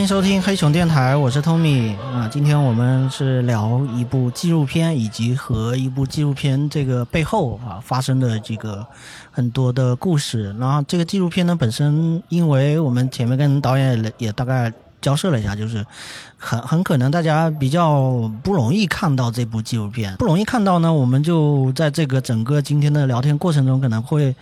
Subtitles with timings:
[0.00, 2.26] 欢迎收听黑熊电台，我是 Tommy 啊。
[2.32, 8.86] 今天我们是聊一部纪录片，以及和一部纪录片这个背后啊发生的这个
[9.30, 10.56] 很多的故事。
[10.58, 15.84] 然后这个纪录片呢本身，因为我们前面跟导演也大概交涉了一下，就是
[16.38, 24.34] 很很可能大家比较不容易看到这部纪录片，不容易看到呢，我们就在这个整个今天的聊天过程中可能会。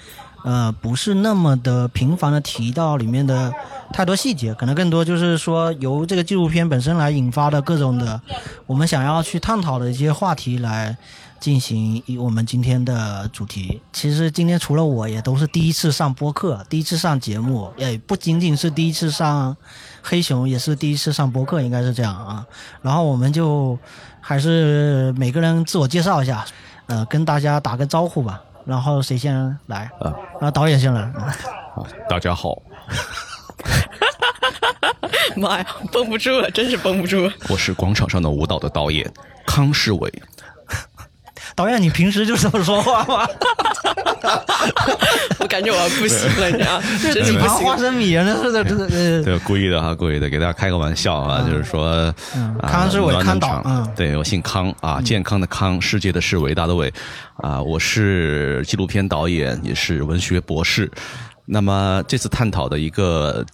[0.49, 3.53] 呃，不是那么的频繁的提到里面的
[3.93, 8.19] 太多细节，可能更多就是说由这个纪录片本身来引发的各种的
[8.65, 10.97] 我们想要去探讨的一些话题来
[11.39, 13.83] 进行我们今天的主题。
[13.93, 19.55] 其实今天除了我也都是第一次上播客，第一次上节目，也不仅仅是第一次上
[20.01, 22.47] 黑熊，也是第一次上播客，应该是这样啊。
[22.81, 23.79] 然后我们就
[24.19, 26.47] 还是每个人自我介绍一下，
[26.87, 28.41] 呃，跟大家打个招呼吧。
[28.69, 29.91] 然后谁先来？
[29.99, 31.01] 啊，后导演先来。
[31.01, 31.35] 啊，
[32.07, 32.61] 大家好。
[35.37, 37.33] 妈呀，绷不住了，真是绷不住了。
[37.49, 39.11] 我是广场上的舞蹈的导演
[39.47, 40.23] 康世伟。
[41.57, 43.27] 导演，你平时就这么说话吗？
[45.41, 46.81] 我感觉我要不行了，你知道？
[47.13, 52.13] 这几盘花生米啊，那是的，这是对，故意的哈，故意的，给大家开个玩笑啊，就是说，
[52.63, 56.93] 康是伟康导，嗯，对我姓康啊，健康的康，世界的世，伟大的伟
[57.37, 60.91] 啊，我是纪录片导演，也是文学博士。
[61.45, 63.45] 那么这次探讨的一个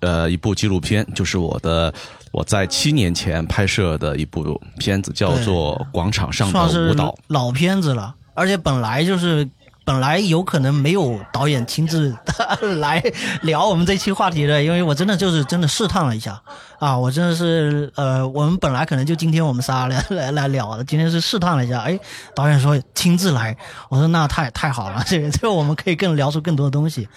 [0.00, 1.92] 呃一部纪录片，就是我的。
[2.32, 9.44] 我在七年前拍摄的一部片子叫做《广场上的舞蹈》，老片子了，而且本来就是
[9.84, 12.16] 本来有可能没有导演亲自
[12.78, 13.02] 来
[13.42, 16.40] 聊我们这期话题的，因为我真的就是真的试探了一下。
[16.78, 21.98] 啊，我真的是呃，我们本来可能就今天我们仨来来来聊的，今天是试探了一下，哎，
[22.34, 23.56] 导演说亲自来，
[23.90, 27.08] 我说那太太好了， 这个这个我们可以更聊出更多的东西。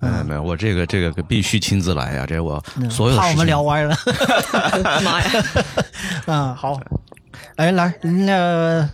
[0.00, 2.26] 嗯，没有，我这个这个必须亲自来呀！
[2.26, 3.96] 这我所有怕我们聊歪了，
[5.04, 5.30] 妈呀！
[6.26, 6.80] 嗯，好，
[7.54, 8.88] 哎，来，那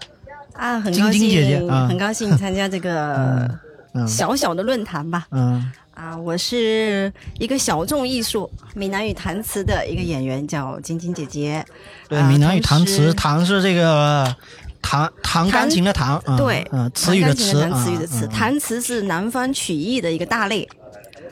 [0.58, 3.48] 啊，很高兴，很高兴参加这个
[4.08, 5.24] 小小的论坛吧。
[5.30, 11.64] 嗯，啊，我是一个小众艺术闽南语弹词的一个演员，叫晶晶姐姐。
[12.08, 14.34] 对，闽南语弹词，弹是这个
[14.82, 20.68] 弹弹钢琴的弹，对，嗯，词语的词，词语的词，弹词是南方曲艺的一个大类。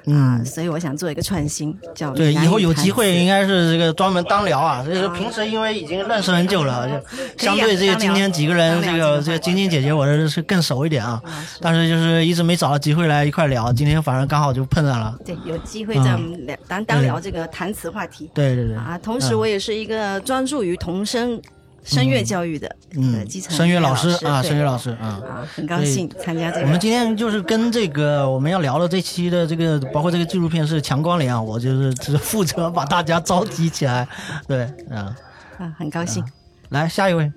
[0.06, 4.84] 嗯，所以我想做一个创新，叫对，以后有机会应该是这个专门单聊啊。
[4.84, 11.21] 就是平时因为已经认识很久了，就相对这个今天几个人，这个这个晶晶姐姐，我是是更熟一点啊。
[11.61, 15.17] 但是就是一直没找到机会来一块聊，今天反正刚好就碰上了。
[15.25, 18.31] 对，有机会在我们聊咱单聊这个谈词话题。
[18.33, 18.77] 对对对。
[18.77, 21.41] 啊，同时我也是一个专注于童声。
[21.87, 26.67] 声乐教育的，嗯，基层声乐老师啊，声乐老师啊，啊，很高兴参加这个。
[26.67, 34.07] 我们今天就是跟这个我们要聊的这期的这个，包括这个纪录片是强关联啊，我就是只负责把大家召集起来，
[34.49, 35.15] 对，啊，
[35.59, 36.25] 啊，很高兴。
[36.71, 37.31] 来下一位，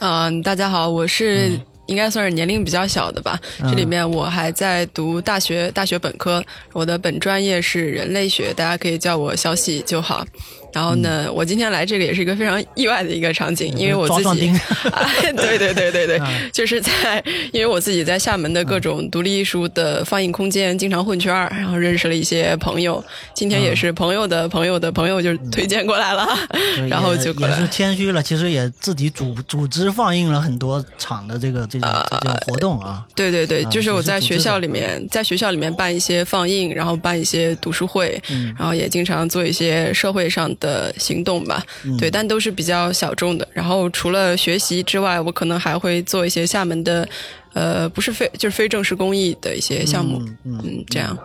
[0.00, 1.50] 嗯，大家好，我是
[1.84, 10.24] 应该算是年龄比较小的吧，这里面我还在读大学，大学本科，我的本专业是人类学，大家可以叫我小喜就好。
[10.72, 14.52] 然后呢，我今天来这个也是一个非常意外的一个场景，因为我自己，
[15.36, 16.20] 对对对对对，
[16.52, 17.22] 就是在
[17.52, 23.02] 因为我自己在厦门的各种独立艺术的放映空间经常混圈儿，然后认识了一些朋友。
[23.34, 26.28] 今天也是朋友的朋友的朋友就推荐过来了，
[26.88, 33.04] 然后就也是谦虚了，其实也自己组组织放映了很多场的这个这种这种活动啊。
[33.16, 38.22] 对对对，就是我在学校里面，在学校里面办一些放映，然后办一些读书会，
[38.56, 40.48] 然后也经常做一些社会上。
[40.60, 41.64] 的行动吧，
[41.98, 43.48] 对，但都是比较小众的。
[43.52, 47.08] 然后除了学习之外，我可能还会做一些厦门的，
[47.54, 51.18] 呃，不是非就是非正式公益的一些项目，嗯，这样。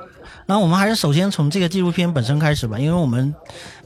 [0.47, 3.33] 那我们还是首先从这个纪录片本身开始吧，因为我们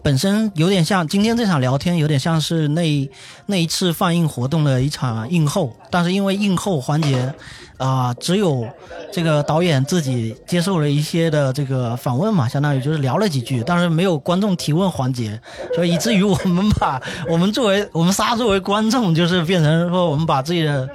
[0.02, 3.10] 本身有点像今天这场聊天，有点像是那
[3.46, 7.34] 那一次放映活动的一场映后，但是因为映后环节。
[7.80, 8.68] 啊，只有
[9.10, 15.40] 这个导演自己接受了一些的这个访问嘛，相当于就是聊了几句，但是没有观众提问环节，
[15.74, 20.90] 所以以至于我们把我们作为我们仨作为观众，就是变成说我们把自己的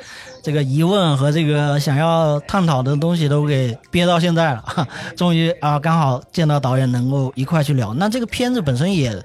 [0.45, 4.87] 这个疑问和这个想要探讨的东西都给憋到现在了，
[5.17, 7.95] 终于啊，刚好见到导演能够一块去聊。
[7.95, 9.21] 那这个片子本身也，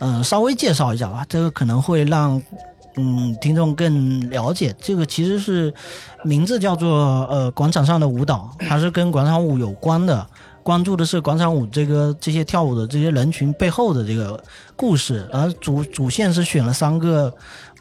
[0.00, 2.42] 嗯，稍微介绍一下吧，这个可能会让。
[2.98, 5.70] 嗯，听众更了解这个，其实是
[6.24, 10.26] 名字叫做呃广场上的舞蹈，它是跟广场舞有关的，
[10.62, 14.42] 关注的是广场舞这个这些跳舞的这些人群背后的这个
[14.76, 17.30] 故事，而主主线是选了三个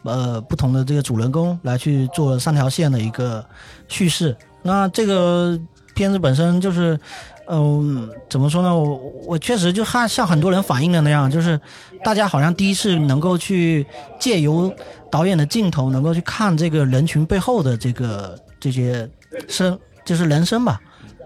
[0.06, 3.44] 呃不同的这个主人公来去做三条线的一个
[3.88, 4.36] 叙事。
[4.62, 5.60] 那这个
[5.94, 7.00] 片子本身就是，
[7.48, 8.76] 嗯，怎么说呢？
[8.76, 11.60] 我我确实就像像很多人反映的那样，就是
[12.04, 13.86] 大家好像第一次能够去
[14.20, 14.74] 借由
[15.12, 19.10] 导演的镜头，能够去看这个人群背后的这个这些
[19.48, 20.82] 生，就是人生吧。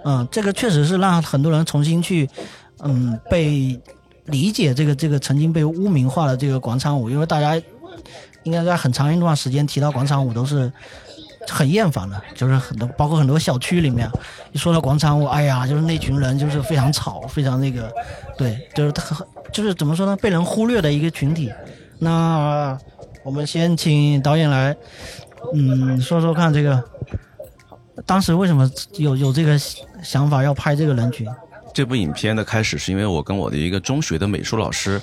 [0.06, 2.30] 嗯，这个确实是让很多人重新去，
[2.80, 3.80] 嗯，被
[4.26, 7.62] 理解这个这个曾经被污名化的这个广场舞，因为大家
[8.44, 10.72] 应该在很长一段时间提到广场舞都是。
[11.48, 14.08] 很厌烦的，就是很多，包括很多小区里面，
[14.52, 17.92] 一说到广场舞，哎呀，就是那群人就是非常吵，非常那个，
[18.38, 19.18] 对，就是他，
[19.52, 21.52] 就是怎么说呢，被人忽略的一个群体。
[21.98, 22.78] 那
[23.24, 24.76] 我们先请导演来，
[25.56, 26.84] 嗯，说说看这个，
[28.06, 29.58] 当时为什么有有这个
[30.04, 31.28] 想法要拍这个人群？
[31.74, 35.02] 这部影片的开始是因为我跟我的一个中学的美术老师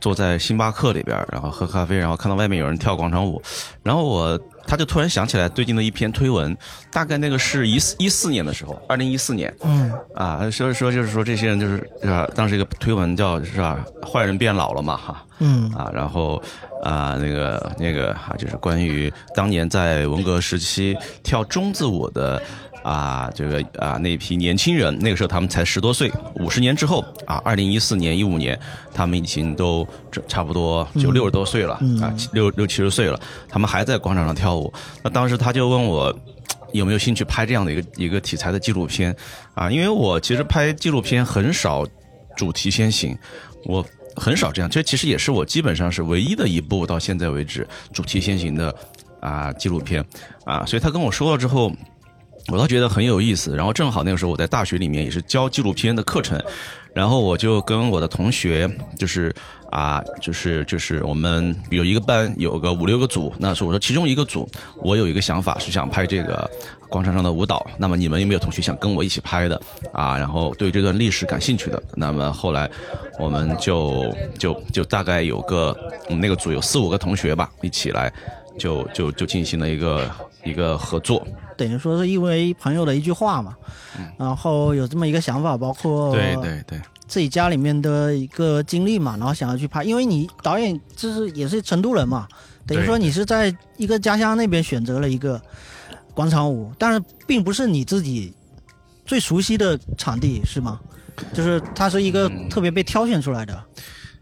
[0.00, 3.40] 坐在星巴克里边，然后喝咖啡，然后看到外面有人跳广场舞，
[3.82, 4.40] 然后我。
[4.66, 6.56] 他就突然想起来最近的一篇推文，
[6.92, 12.30] 大概那个是一四一四年的时候，二零一四年，嗯，啊，所以说就是说这些人就是是吧？
[12.36, 13.84] 当时一个推文叫是吧？
[14.06, 16.40] 坏人变老了嘛，哈，嗯，啊，然后
[16.84, 22.40] 啊那个那个啊就是关于当年在文革时期跳中字舞的。
[22.82, 26.10] 啊，这个啊，那批年轻人，那个时候他们才十多岁。
[26.36, 28.58] 五十年之后啊，二零一四年、一五年，
[28.94, 29.86] 他们已经都
[30.26, 34.72] 差不多就六十多岁了啊，六六七十岁了，他们还在广场上跳舞。
[35.02, 36.18] 那当时他就问我
[36.72, 39.14] 有没有兴趣拍这样的一个一个题材的纪录片
[39.54, 39.70] 啊？
[39.70, 41.86] 因为我其实拍纪录片很少
[42.36, 43.16] 主题先行，
[43.66, 43.84] 我
[44.16, 44.70] 很少这样。
[44.70, 48.74] 这其实也是我基本上是唯一的一部到现在为止主题先行的
[49.20, 50.02] 啊纪录片
[50.44, 50.64] 啊。
[50.64, 51.70] 所以他跟我说了之后。
[52.50, 56.42] 我倒觉得很有意思，然后正好那个时候我在大学里面也是教纪录片的课程，
[56.92, 58.68] 然后我就跟我的同学，
[58.98, 59.32] 就是
[59.70, 66.50] 啊，就是就是我们有一个班有个五六个组，那是我说其中一个组，我有一个想法是想拍这个
[66.88, 69.60] 广场上的舞蹈，那么你们有没有同学想跟我一起拍的
[69.92, 70.18] 啊？
[70.18, 72.68] 然后对这段历史感兴趣的，那么后来
[73.18, 75.76] 我们就就就大概有个
[76.08, 78.12] 我们那个组有四五个同学吧，一起来
[78.58, 80.10] 就就就进行了一个
[80.44, 81.26] 一个合作。
[81.56, 83.54] 等于说是因为朋友的一句话嘛，
[84.18, 92.26] 然后有这么一个想法，包括对对对自己家里面的一个经历嘛，然后想要去拍，因为你导演就是也是成都人嘛，
[92.66, 95.40] 等于说你是在一个家乡那边选择了一个
[96.14, 98.32] 广场舞，但是并不是你自己
[99.04, 100.80] 最熟悉的场地是吗？
[101.34, 103.62] 就是它是一个特别被挑选出来的，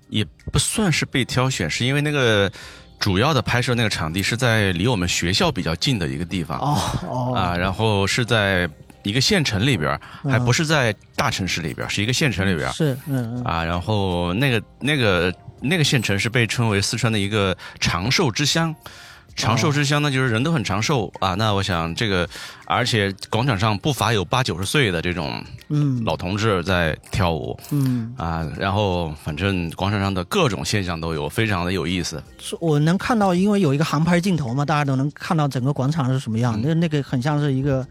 [0.09, 2.51] 也不算是被挑选，是因为那个。
[2.99, 6.59] 主要的拍摄那个场地是在离我们学校比较近的一个地方。
[6.59, 6.79] 哦
[7.09, 7.35] 哦。
[7.35, 8.69] 啊，然后是在
[9.03, 13.43] 一个县城里边，还不是在大城市里边，是一个县城里边是嗯。
[13.45, 18.75] 啊，然后那个那个那个县城是被称为四川的一个长寿之乡。
[19.39, 21.35] 长寿之乡呢，就是人都很长寿啊。
[21.35, 22.29] 那我想这个，
[22.67, 32.23] 而且广场上不乏有八九十岁的这种嗯老同志在跳舞，嗯啊，然后反正广场上的各种现象都有，非常的有意思。
[32.61, 36.61] 我能看到，因为有一个航拍镜头嘛，大家都能看到整个广场是什么样。
[36.63, 37.87] 那那个很像是一个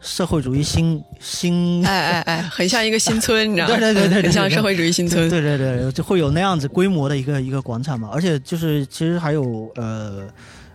[0.00, 3.76] 社会主义新新，哎哎哎，很像一个新村，你知道吗？
[3.80, 5.30] 对对对对，很像社会主义新村。
[5.30, 8.10] 对对对，就会有那样子规模的一个一个广场嘛。
[8.12, 10.28] 而且就是其实还有呃。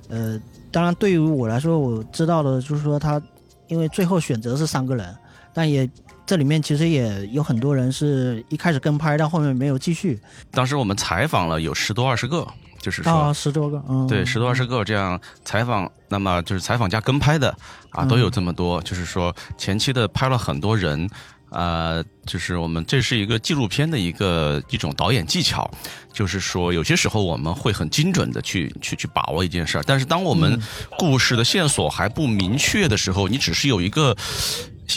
[0.10, 0.40] 呃，
[0.72, 3.22] 当然，对于我来说，我知道的就是说，他
[3.68, 5.16] 因为最后选择是三个人，
[5.54, 5.90] 但也
[6.26, 10.20] 这里面其实也有很多人是一开始跟拍，但后面没有继续。
[10.52, 12.48] 当时我们采访了有十多二十个，
[12.80, 17.56] 就是说十多个，嗯，对，十多二十个这样采访，那么就是采访加跟拍的
[17.90, 21.10] 啊，都有这么多，就是说前期的拍了很多人。
[21.56, 25.70] 呃，就是我们这是一个纪录片的一个一种导演技巧，
[26.12, 30.62] 就是说有些时候我们会很精准的去去去把握一件事儿，但是当我们
[30.98, 34.14] 故事的线索还不明确的时候，你只是有一个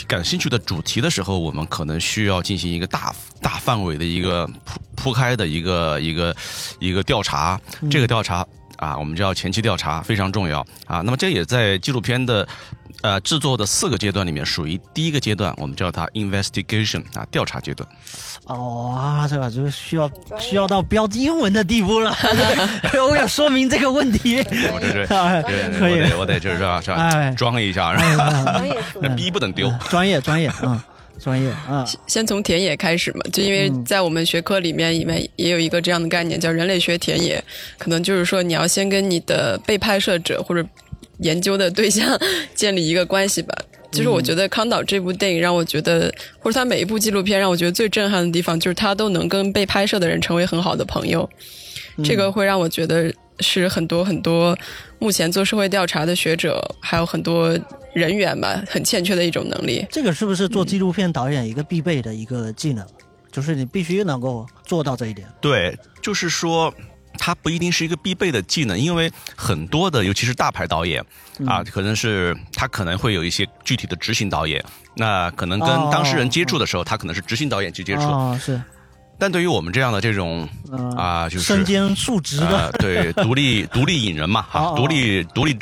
[0.05, 6.35] 感兴趣的主题的时候，我们可能需要进行一个大大范围的一个铺铺开的一个一个
[6.79, 8.45] 一个调查，这个调查
[8.79, 12.47] 啊，我们叫前期调查非常重要啊，那么这也在纪录片的。
[13.01, 17.87] 呃，制作的四个阶段里面，属于第一个阶段，我们叫它 investigation 啊，调查阶段。
[18.43, 22.13] 哦啊，这个就需要需要到标英文的地步了，
[23.09, 24.39] 我要说明这个问题。
[24.73, 27.31] 我这是可以，我得就是吧，是吧？
[27.37, 29.71] 装一下，专业， 那逼不能丢。
[29.89, 30.77] 专业，专业，嗯，
[31.19, 31.85] 专业，啊。
[32.07, 37.43] 先从田野开始嘛，就因为在我们学科里面，里面也有一个这样的概念，叫人类学田野。
[37.77, 40.67] 可能就是说，你要先跟你的被拍摄者或者。
[41.21, 42.17] 研究的对象
[42.55, 43.53] 建立一个关系吧。
[43.91, 46.09] 就是我觉得康导这部电影让我觉得，
[46.39, 51.29] 或者他每一部纪录片让我觉得最震撼的地方，就是他都能跟被拍摄的人成为很好的朋友。
[52.05, 54.57] 这个会让我觉得，是很多很多
[54.99, 57.57] 目前做社会调查的学者，还有很多
[57.93, 59.85] 人员吧，很欠缺的一种能力。
[59.89, 62.85] 这个是不是做纪录片导演一个必备的一个技能？
[63.31, 65.27] 就是你必须能够做到这一点。
[65.39, 66.73] 对，就是说，
[67.17, 71.03] 它不一定是一个必备的技能，因为很多的，尤其是大牌导演
[71.45, 74.63] 啊，可能是他可能会有一些具体的执行导演，
[74.95, 78.01] 那可能跟当事人接触的时候，他可能是执行导演去接触。
[78.01, 78.59] 啊，是。
[79.19, 80.47] 但对于我们这样的这种
[80.97, 85.55] 啊，就是身兼数职的，对，独立 独立影人嘛，哈，独立独立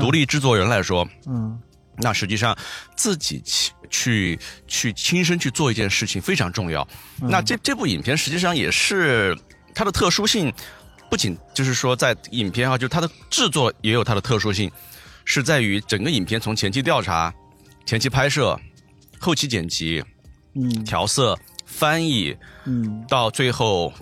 [0.00, 1.60] 独立制作人来说，嗯。
[2.02, 2.56] 那实际上，
[2.96, 6.86] 自己去去去亲身去做一件事情非常重要。
[7.20, 9.36] 那这这部影片实际上也是
[9.74, 10.50] 它的特殊性，
[11.10, 14.70] 不仅就是说在影片啊，就是它的制作也有它的特殊性，
[15.26, 17.30] 是在于整个影片从前期调查、
[17.84, 18.58] 前期拍摄、
[19.18, 20.02] 后期剪辑、
[20.54, 20.82] 嗯。
[20.84, 21.38] 调色、
[21.70, 23.92] 翻译，嗯到最后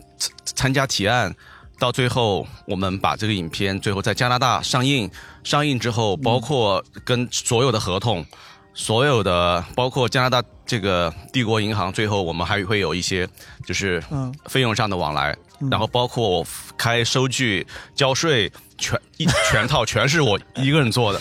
[0.45, 1.35] 参加提案。
[1.79, 5.09] 到最后，我们把这个影片最后在加拿大上映，
[5.45, 8.27] 上映之后，包括跟所有的合同，
[8.75, 13.29] 所有的包括加拿大这个帝国银行，最后我们还会有一些
[13.65, 14.03] 就是
[14.47, 15.37] 费用上的往来，
[15.71, 16.47] 然后包括我
[16.77, 21.21] 开收据、交税，全一全套全是我一个人做的。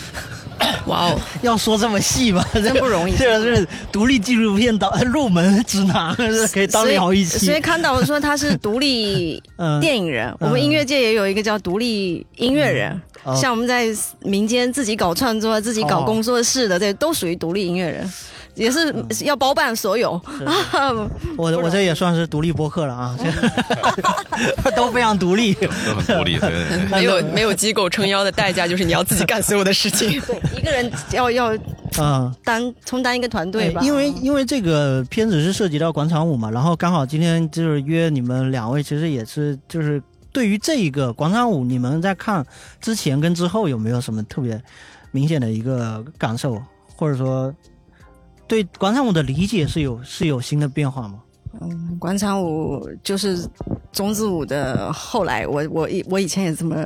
[0.86, 2.44] 哇哦，要说这么细吗？
[2.54, 3.14] 真不容易。
[3.16, 6.14] 这个是独立纪录片导入门指南，
[6.52, 7.46] 可以当聊一期。
[7.46, 9.42] 所以看到说他是独立
[9.80, 13.00] 电影人，我们音乐界也有一个叫独立音乐人，
[13.36, 13.86] 像我们在
[14.20, 18.10] 民间自己搞创作、自己搞工作室的，这都属于独立音乐人。
[18.58, 18.92] 也是
[19.24, 20.20] 要包办所有，
[21.36, 23.16] 我我这也算是独立播客了啊，
[24.74, 26.36] 都非常独立，都很独立，
[26.90, 31.56] 没有没有机构撑腰的代价就是你要自己干所有的事情，对，一个人要要
[31.98, 42.44] 嗯担充担一个团队吧，因为因为这个片子是涉及到广场舞嘛，然后刚好今天就是约你们两位，其实也是就是对于这一个广场舞，你们在看
[42.80, 44.60] 之前跟之后有没有什么特别
[45.12, 46.60] 明显的一个感受，
[46.96, 47.54] 或者说？
[48.48, 51.20] 对广场舞的理解是有是有新的变化吗？
[51.60, 53.48] 嗯，广场舞就是
[53.92, 56.76] 中字舞的后来，我我以我以前也这么。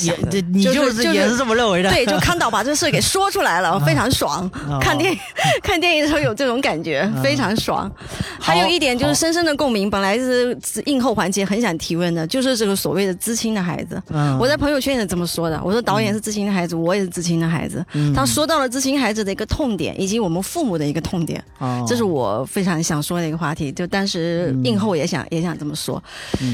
[0.00, 4.48] 也这你就是也是这么认为的，对，就康导把这事给说出来了， 非常爽。
[4.80, 5.18] 看电影
[5.62, 7.90] 看电影的时候有这种感觉，非常爽。
[8.38, 10.56] 还有一点就是深深的共鸣，本来是
[10.86, 14.00] 映后环节很想提问的，就是这个所谓的知青的孩子。
[14.38, 17.84] 我在朋友圈也是这么说的，我说导演是知青的孩子，我也是知青的孩子。
[18.14, 21.42] 他说到了知青孩子的一个痛点，以及我们父母的一个痛点，
[21.86, 23.72] 这是我非常想说的一个话题。
[23.72, 26.02] 就当时映后也想也想这么说。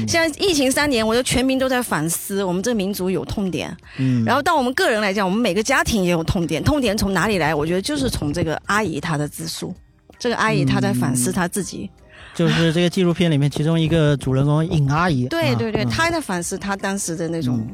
[0.07, 3.26] 现在疫情三年，我觉得全民都在反思，我们这个民族有。
[3.27, 6.63] 痛点，嗯，然后到我们个人来讲，我们每个家庭也有痛点。
[6.63, 7.53] 痛点从哪里来？
[7.53, 9.75] 我觉得就是从这个阿姨她的自述，
[10.17, 11.89] 这个阿姨她在反思她自己，
[12.33, 17.67] 就是这个纪录片里面其中一个主人公尹阿姨，对对对，她在反思她当时的那种。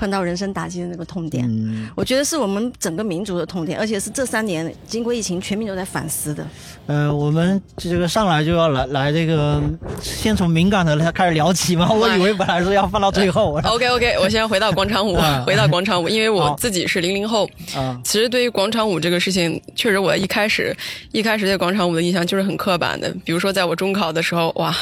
[0.00, 1.46] 碰到人生打击的那个痛点，
[1.94, 6.42] 我觉得是我们整个民族的痛点，而且是这三年经过疫情，全民都在反思的。
[6.86, 9.62] 呃，我们这个上来就要来来这个，
[10.00, 11.86] 先从敏感的开始聊起嘛。
[11.92, 13.60] 我以为本来是要放到最后。
[13.68, 17.46] OK OK，我先回到广场舞， 回到广场舞，因为我自己是零零后。
[17.76, 20.74] 啊，其实对于广场舞这个事情，确实我一开始
[21.12, 23.14] 一开始对广场舞的印象就是很刻板的。
[23.22, 24.74] 比如说，在我中考的时候，哇。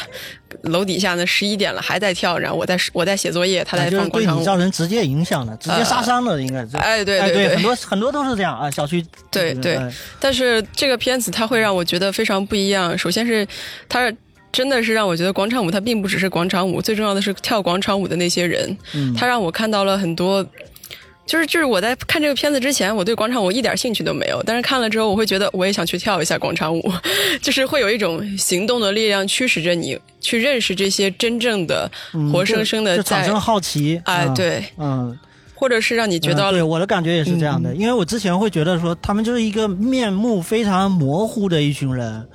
[0.62, 6.76] 楼底下呢，十一点了还在跳，然后我在我在写作业，他在放广场舞，造成直接影响的，直接杀伤了，应该是。
[6.76, 9.04] 哎，对对对，很多很多都是这样啊，小区。
[9.30, 9.78] 对对，
[10.18, 12.96] 但是这个片子它会让我觉得非常不一样。
[12.98, 13.46] 首先是
[13.88, 14.12] 它
[14.50, 18.76] 真的是让我觉得广场舞它并不只是广场舞，最重要的是跳广场舞的那些人，
[19.16, 20.44] 他让我看到了很多。
[21.26, 24.42] 就是就是我在看这个片子之前，我对广场舞一点兴趣都没有。
[24.46, 26.90] 但是看了之后，我会觉得我也想去跳一下广场舞，
[27.42, 31.90] 就是会有一种行动的力量驱使着你去认识这些真正的、
[32.32, 34.00] 活生生的，就产生了好奇。
[34.04, 35.16] 哎，对，嗯，
[35.54, 37.74] 或者是让你觉得，对我的感觉也是这样的。
[37.74, 42.26] 因为我之前会觉得说，他们就是一个面目非常模糊的一群人，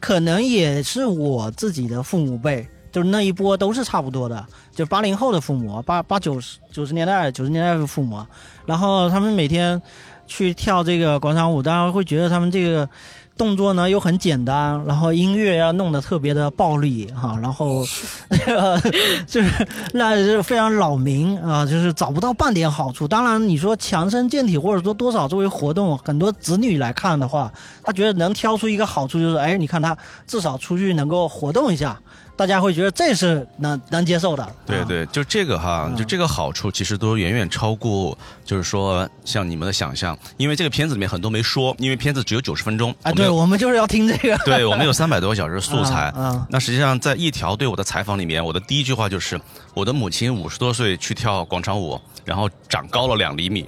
[0.00, 2.66] 可能也是我自己的父母辈。
[2.92, 8.24] 就是那一波都是差不多的，就八零后的父母，八八九十九十年代九十年代的父母，
[8.66, 9.82] 然后他们每天
[10.28, 12.88] 去跳这个广场舞，大家会觉得他们这个。
[13.36, 17.84] 动作呢又很简单，然后音乐要弄得特别的暴力哈，然后
[18.28, 18.80] 那个
[19.26, 23.08] 就是那是非常扰民啊，就是找不到半点好处。
[23.08, 32.00] 当然你说强身健体或者说多少作为活动，很多子女来看的话，他觉得能挑出一个好处就是，哎，你看他至少出去能够活动一下，
[32.36, 34.54] 大家会觉得这是能能接受的。
[34.66, 42.94] 对对，就这个哈，就这个好处其实都远远超过，就是说像你们的想象，因为这个片子里面很多没说，因为片子只有九十分钟。
[43.02, 44.36] 啊，对，我们就是要听这个。
[44.44, 46.12] 对，我们有三百多个小时素材。
[46.16, 49.40] 嗯， 那实际上在一条对我的采访里面，我的第一句话就是：
[49.72, 53.66] 我的母亲五十多岁去跳广场舞，然后长高了两厘米。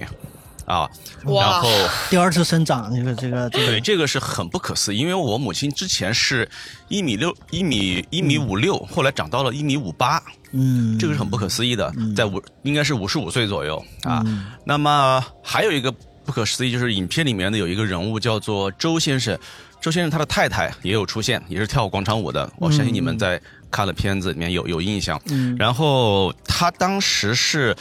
[0.67, 0.85] 啊，
[1.25, 1.69] 然后
[2.09, 6.47] 第二次生长，这个这个对，这个是很不可思议，因为我母亲之前是
[6.89, 10.21] 一米六一米一米五六，后来长到了一米五八，
[10.51, 14.21] 嗯，这个是很不可思议的，在五应该是五十五岁左右啊。
[14.65, 15.89] 那么还有一个
[16.25, 19.39] 不可思议，就是影片里面的有一个人物叫做周先生，
[19.79, 25.17] 周先生他的太太也有出现，也是跳广场舞的，我相信你们在看了片子里面有有印象。
[25.29, 27.73] 嗯，然后他当时是。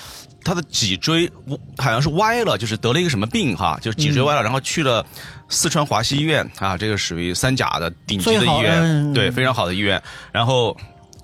[0.47, 1.29] 他的脊椎
[1.77, 5.05] 好像是歪了，就是得了一个什么病哈，就是脊椎歪了，然后去了
[5.49, 10.01] 四川华西医院啊，这个属于三甲的顶级的医院，对，非常好的医院。
[10.31, 10.77] 然后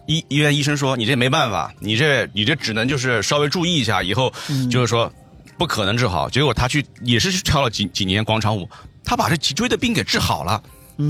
[0.06, 4.32] 医医院医生说：“你这没办法，你这你这只能就是稍微注意一下，以后
[4.68, 5.10] 就是说
[5.56, 8.68] 不可能治好。”结果他去也是去跳了几几年广场舞，
[9.04, 10.60] 他把这脊椎的病给治好了。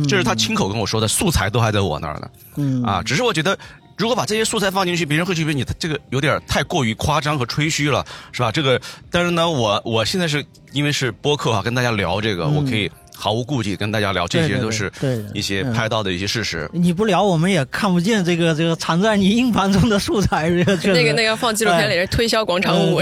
[0.09, 2.31] 这是他亲口跟我说的，素材都还在我那儿呢。
[2.57, 3.59] 嗯啊，只是我觉得。
[4.03, 8.51] 如果把这些素材放进去，别人会觉得你这个有点太过于夸张和吹嘘了，是吧？
[8.51, 8.81] 这个，
[9.13, 14.91] 但是呢，我我现在是因为是播客哈，跟大家聊这个，我可以毫无顾忌跟大家聊，这些都是
[15.33, 16.69] 一些拍到的一些事实。
[16.73, 20.51] 你不聊，我们也看不见这个这个藏在你硬盘中的素材。
[20.51, 23.01] 那个那个放纪录片里是推销广场舞。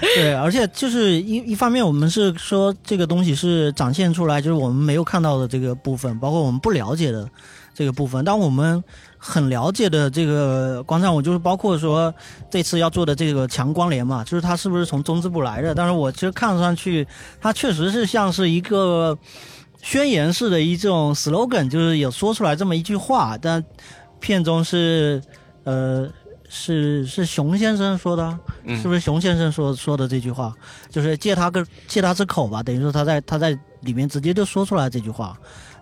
[0.00, 7.28] 对，而且就是一一方面，我们是说这个东西是展现出来，就是我们没有看到的这个部分，包括我们不了解的
[7.76, 8.82] 这个部分，但我们。
[9.18, 12.14] 很了解的这个广场舞，就是包括说
[12.48, 15.74] 这次要做的这个强关联嘛，就是它是不是从中字部来的？
[15.74, 17.04] 但是我其实看上去，
[17.40, 19.18] 它确实是像是一个
[19.82, 23.36] 宣言式的一种 slogan，就是有说出来这么一句话。
[23.36, 23.64] 但
[24.20, 25.20] 片中是
[25.64, 26.08] 呃
[26.48, 28.38] 是是熊先生说的，
[28.80, 30.54] 是不是熊先生说说的这句话？
[30.88, 35.36] 就是借他个借他之口吧，等于说他在他在里面直接就说出来这句话。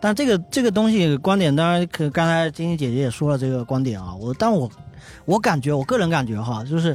[0.04, 4.70] 但这个这个东西观点，当然可刚才晶晶姐姐也说了这个观点啊，我但我
[5.24, 6.94] 我感觉我个人感觉哈，就是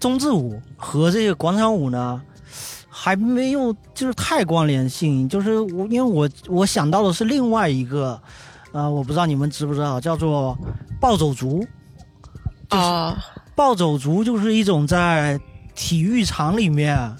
[0.00, 2.20] 中字舞和这个广场舞呢，
[2.88, 8.20] 还没有就是太关联性，就是我因为我我想到的是另外一个，
[8.72, 10.58] 呃，我不知道你们知不知道，叫做
[11.00, 11.64] 暴走族
[12.70, 13.16] 啊，
[13.54, 15.38] 暴走族就是一种在
[15.76, 17.16] 体育场里面。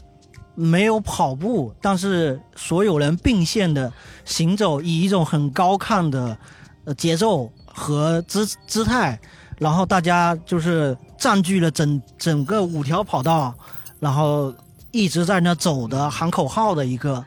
[0.56, 3.90] 没有跑步，但是所有人并线的
[4.30, 6.38] 行走，以一种很高亢的
[6.84, 9.18] 呃节奏和姿姿态，
[9.58, 13.52] 然后大家就是占据了整整个五条跑道，
[13.98, 14.54] 然后
[14.92, 17.24] 一直在那走的喊口号的一个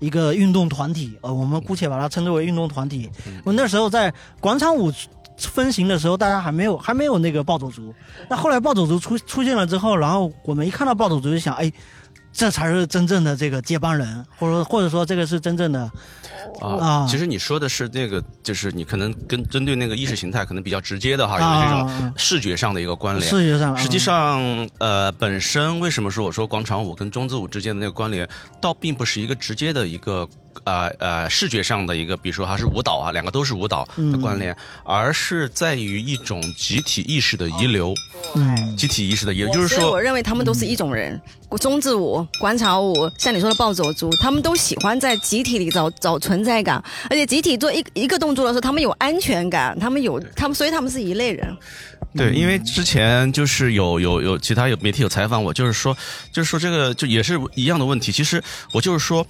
[0.00, 3.10] 一个运动团体，呃，我们姑且把它称之为运动团体。
[3.44, 4.90] 我那时候在广场舞
[5.36, 7.94] 分行的时候，大家还没有还没有那个暴走族，
[8.30, 11.70] 那后来暴走族出出现了之后，然后我们一看到暴走族就想，哎。
[12.38, 15.90] 这才是真正的这个接班人，或者或者说这个是真正的
[16.60, 17.04] 啊。
[17.10, 23.28] 其实你说的是那个，就是你可能跟针对那个意识形态可能比较直接的哈，有这种视觉上的一个关联。
[23.28, 24.40] 视觉上，实际上
[24.78, 28.28] 呃，本身为什么说我说广场舞跟中字舞之间的那个关联，
[28.60, 30.28] 倒并不是一个直接的一个。
[30.64, 37.94] 呃呃，视觉上的一个，比如说它是舞蹈啊，两个都是舞蹈的关联，而是在于一种集体意识的遗留。
[38.34, 41.20] 嗯，集体意识的遗留，就是说，我认为他们都是一种人。
[41.60, 51.56] 中字舞、广场舞，像你说的暴走族，他们都喜欢在集体里找找存在感，而且集体做一一个动作的时候，他们有安全感，他们有他们，所以他们是一类人。
[52.14, 55.96] 对，因为之前就是有有有其他有媒体有采访我，就是说，
[56.32, 58.12] 就是说这个就也是一样的问题。
[58.12, 58.42] 其实
[58.72, 59.26] 我就是说。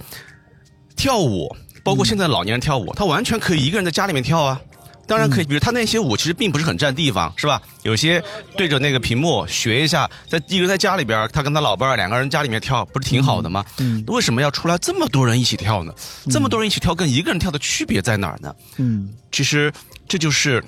[0.99, 4.59] 跳舞，包括现在老年人跳舞，他完全可以一个人在家里面跳啊。
[5.07, 7.59] 当然可以，比如他那些舞其实并不是很占地方，是吧？
[7.83, 8.21] 有些
[8.57, 13.65] 对着那个屏幕学一下，在一个人在家里边，他跟他老伴儿两个人家里面跳，不是挺好的吗？
[13.77, 14.03] 嗯。
[14.07, 15.93] 为什么要出来这么多人一起跳呢？
[16.29, 18.53] 这么多人一起跳，跟一个人跳的区别在哪儿呢？
[18.75, 19.09] 嗯。
[19.31, 19.71] 其实
[20.05, 20.61] 这就是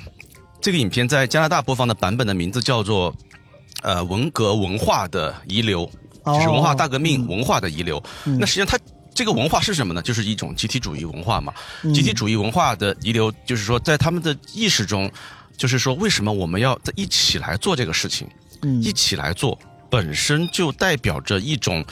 [0.61, 3.13] 这个影片在加拿大播放的版本的名字叫做
[3.83, 5.85] “呃文革文化的遗留”，
[6.25, 8.01] 就是文化大革命文化的遗留。
[8.23, 8.79] 那实际上它。
[9.13, 10.02] 这个文化是什么呢？
[10.02, 11.54] 就是一种集体主义文化嘛。
[11.93, 15.12] 集体主义文化的遗留，就是说，在他们的意识中，
[15.58, 18.28] 就是说，为什么我们要在一起来做这个事情？
[18.82, 19.58] 一起来做，
[19.89, 21.86] 本身就代表着一种。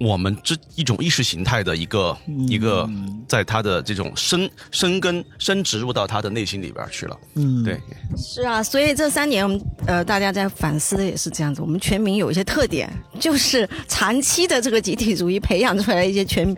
[0.00, 2.16] 我们这一种意识形态的一个
[2.48, 2.88] 一个，
[3.28, 7.16] 在他的这种深深根深植入到他的内心里边去了。
[7.34, 7.80] 嗯，对，
[8.16, 11.62] 是啊，所以这三年我们呃大家在反思的也是这样子。
[11.62, 16.52] 我们全民有一些特点，就是长期的这个集体主义培养出来一些全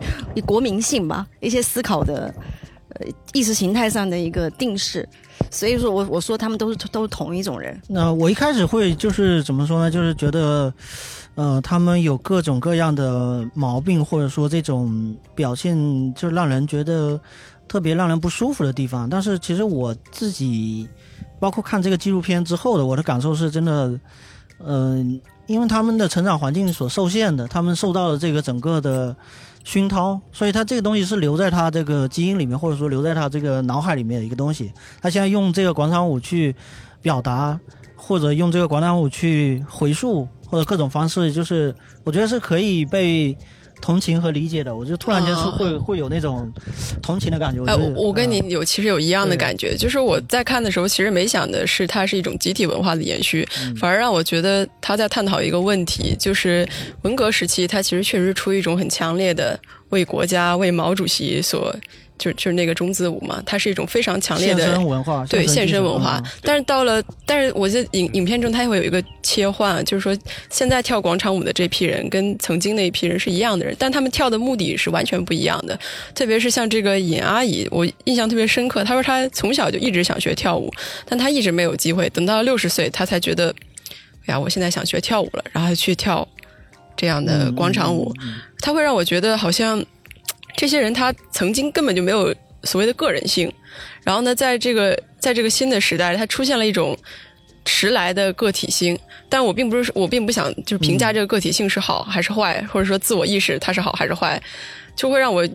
[0.45, 2.33] 国民性吧，一些思考的
[2.89, 5.07] 呃意识形态上的一个定势。
[5.51, 7.81] 所以说我我说他们都是都是同一种人。
[7.87, 9.91] 那我一开始会就是怎么说呢？
[9.91, 10.73] 就是觉得。
[11.35, 15.75] 呃，他们有各种各样的毛病，或者说这种表现，
[16.13, 17.19] 就让人觉得
[17.67, 19.09] 特别让人不舒服的地方。
[19.09, 20.87] 但是其实我自己，
[21.37, 23.99] 包括看这个纪录片之后的我的感受是真的，
[24.65, 29.13] 嗯，因为他们的成长环境所受限的，他们受到了这个整个的
[29.65, 34.71] 熏陶，所以他这个东西是留在他这个基因里面，或者说留在他这个脑海里面的一个东西。
[35.01, 36.55] 他现在用这个广场舞去
[37.01, 37.59] 表达，
[37.97, 41.75] 或者用这个广场舞去回溯，或者各种方式，就是
[42.05, 43.37] 我觉得是可以被。
[43.81, 46.51] 同情和理解的，我就突然间是会会有那种
[47.01, 47.63] 同情的感觉。
[47.65, 56.67] 哎，我跟你有其实有一样的感觉，就是我在看的时候，其实没想的是它是一种集体文化的延续，反而让我觉得他在探讨一个问题，就是
[57.03, 59.59] 文革时期，它其实确实出于一种很强烈的
[59.89, 61.75] 为国家、为毛主席所。
[62.17, 66.21] 就就是那个中字舞嘛，它是一种非常强烈的现身文化，对现身文化。
[66.41, 70.17] 但是到了，但是我觉得影影片中它会有一个切换，就是说
[70.49, 75.77] 现在跳广场舞的这批人跟曾经那一批人是一样的人，但他们跳的目的是完全不一样的。
[76.13, 78.83] 特别是像这个尹阿姨，我印象特别深刻。
[78.83, 80.71] 她说她从小就一直想学跳舞，
[81.05, 82.09] 但她一直没有机会。
[82.11, 83.53] 等到六十岁，她才觉得，
[84.25, 86.25] 哎呀，我现在想学跳舞了，然后去跳
[86.95, 88.13] 这样的广场舞。
[88.61, 89.85] 她会让我觉得好像。
[90.55, 93.51] 这些人他曾经根本就没有所谓的个人性，
[94.03, 96.97] 然后呢，在这个在这个新的时代，他出现了一种
[97.63, 98.97] 迟来的个体性。
[99.27, 104.41] 但我并不是我并不想就是评价这个个体性是好还是坏，或者说自我意识它是好还是坏，
[104.95, 105.47] 就会让我。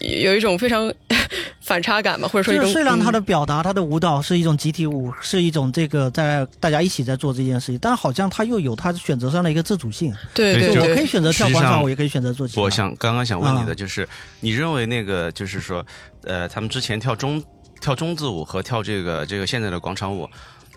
[0.00, 0.92] 有一种非常
[1.60, 2.72] 反差感嘛，或者说一种。
[2.72, 10.14] 虽然他的表达，他的舞蹈是一种集体舞，是一种这个在大家一起在做这件事情，但好像他又有他选择上的一个自主性。
[10.34, 12.46] 对对对，我可以选择跳广场舞，也可以选择做。
[12.62, 14.08] 我想刚刚想问你的就是，
[14.40, 15.84] 你认为那个就是说，
[16.24, 17.42] 呃，他们之前跳中
[17.80, 20.28] 跳中字舞和跳这个这个现在的广场舞，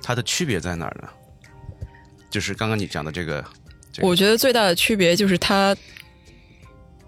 [0.02, 1.10] 它的区别在哪儿呢？
[2.30, 3.44] 就是刚刚你讲的这个。
[4.00, 5.76] 我觉得最大的区别就是他，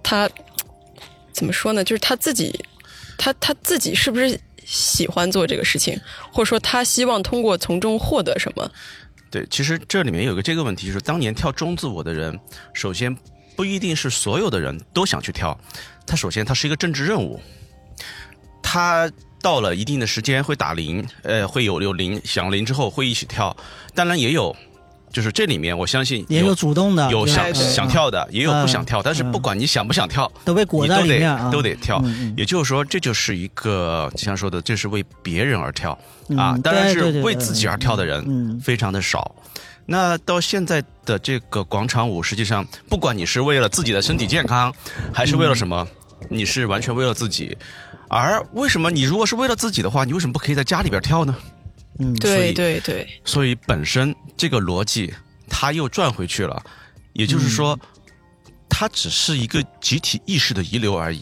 [0.04, 0.30] 他。
[1.40, 1.82] 怎么说呢？
[1.86, 2.54] 就是他自己，
[3.18, 5.98] 他他自己是不是喜欢做这个事情，
[6.34, 8.70] 或者说他希望通过从中获得什么？
[9.32, 12.38] 对，其实这里面有个这个问题，就是当年跳中字舞的人，
[12.74, 13.16] 首先
[13.56, 15.58] 不一定是所有的人都想去跳，
[16.06, 17.40] 他首先他是一个政治任务，
[18.62, 19.10] 他
[19.42, 23.56] 到了一定的时间会打铃，呃，会有有铃响铃之后会一起跳，
[23.96, 24.54] 当然也有。
[25.12, 29.02] 就是这里面，我相信也有主动的，有想想跳的，也有不想跳。
[29.02, 32.02] 但是不管你想不想跳，都被裹在里面，都得跳。
[32.38, 35.98] 也就是说，这就是一个像说的，这是为别人而跳
[36.38, 36.58] 啊。
[36.64, 39.36] 当然是为自己而跳的人非常的少。
[39.86, 44.72] 那到现在的这个广场舞，实际上不管你是为了自己的身体健康，
[45.12, 45.88] 还是为了什么，
[46.30, 47.58] 你是完全为了自己。
[48.08, 51.36] 而为什么你如果是为了自己的话，你为什么不可以在家里边跳呢？
[52.02, 55.14] 嗯，对对对，所以本身这个逻辑，
[55.50, 56.64] 它又转回去了，
[57.12, 57.78] 也就是说，
[58.70, 61.22] 它只是一个集体意识的遗留而已。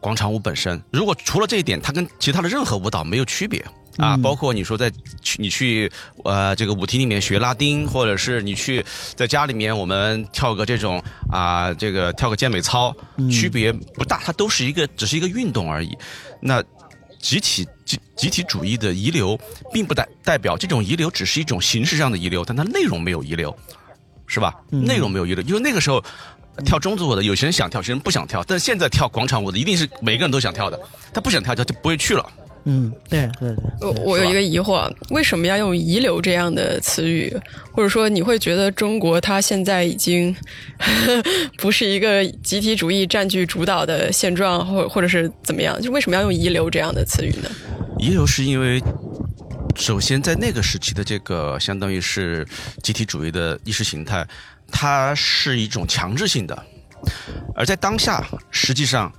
[0.00, 3.62] 广场舞本身，如果除了这一点，它跟其他的任何舞蹈没有区别
[3.98, 4.16] 啊。
[4.16, 4.90] 包括你说在
[5.20, 5.92] 去你去
[6.24, 8.82] 呃这个舞厅里面学拉丁，或者是你去
[9.14, 12.96] 在家里面我们跳个这种啊这个跳个健美操，
[13.30, 15.94] 区别不大，它都是一个只是一个运动而已。
[16.40, 16.64] 那。
[17.20, 19.38] 集体集集体主义的遗留，
[19.72, 23.56] 并不代代表这种遗留只是一种形式上的遗留，但它内容没有遗留，
[24.26, 24.54] 是吧？
[24.70, 26.04] 内容没有遗留，因为那个时候
[26.66, 30.78] 跳中组舞的有些人想跳，有些人不想跳，但现在跳广场舞的一定是每个人都想跳的，
[31.14, 32.30] 他不想跳他就不会去了。
[32.70, 33.64] 嗯，对对对。
[33.80, 37.34] 我我有一个疑惑，为什么要用遗留这样的词语？
[37.72, 40.36] 或者说，你会觉得中国它现在已经
[41.56, 45.80] 不是一个集体主义占据主导的现状，或或者是怎么样？
[45.80, 47.48] 就为什么要用遗留这样的词语呢？
[47.98, 48.82] 遗留是因为，
[49.74, 52.46] 首先在那个时期的这个相当于是
[52.82, 54.26] 集体主义的意识形态，
[54.70, 56.62] 它是一种强制性的，
[57.54, 59.10] 而在当下，实际上。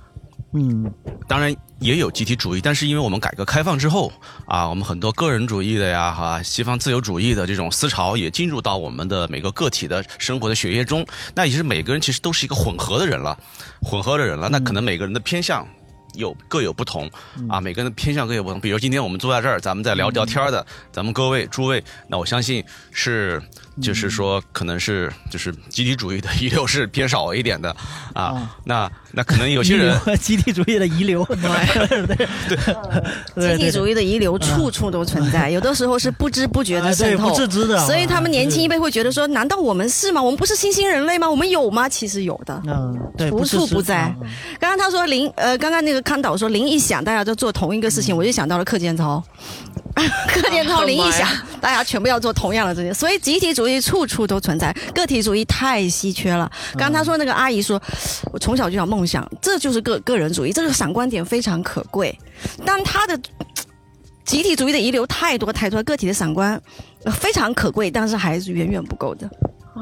[0.52, 0.92] 嗯，
[1.28, 4.12] 当然也有集体主义，但是因为我们改革开放之后
[4.46, 13.38] 啊，我们很多个人主义的呀，哈，西方自由主义的这种思潮也进入到我们的每个个体的生活的血液中，那也是每个人其实都是一个混合的人了，
[13.80, 15.64] 混合的人了，那可能每个人的偏向
[16.14, 17.08] 有各有不同
[17.48, 18.60] 啊，每个人的偏向各有不同。
[18.60, 23.40] 比如今天我们坐在这儿，咱们在聊聊天的，咱们各位诸位，那我相信是。
[23.80, 27.74] 就是说，可能是就是集体主义的遗留是偏少一点的
[28.12, 28.54] 啊。
[28.62, 32.16] 那那可能有些人集体主义的遗留， 对
[33.34, 37.78] 对，集体主义的遗留处处都存在，有的时候是不知不觉的渗透，不自知的。
[37.86, 40.22] 所以他们年轻一辈会觉得说：难道我们是吗？
[40.22, 41.28] 我们不是新兴人类吗？
[41.28, 41.88] 我们有吗？
[41.88, 44.14] 其实有的，嗯，对，无处不在。
[44.58, 49.22] 刚刚他说林呃，刚刚那个康导说林一响，大家都做同一个事情，我就想到了课间操。
[50.28, 51.28] 课间操铃一响，
[51.60, 56.50] 大家全部要做同样的这些，所以集体主义处处都存在，个体主义太稀缺了。
[56.78, 57.80] 刚刚他说那个阿姨说，
[58.32, 62.16] 我从小就想梦想，这就是个个人主义，这个闪光点非常可贵。
[62.64, 63.18] 但他的
[64.24, 66.60] 集体主义的遗留太多太多，个体的闪光
[67.12, 69.28] 非常可贵，但是还是远远不够的。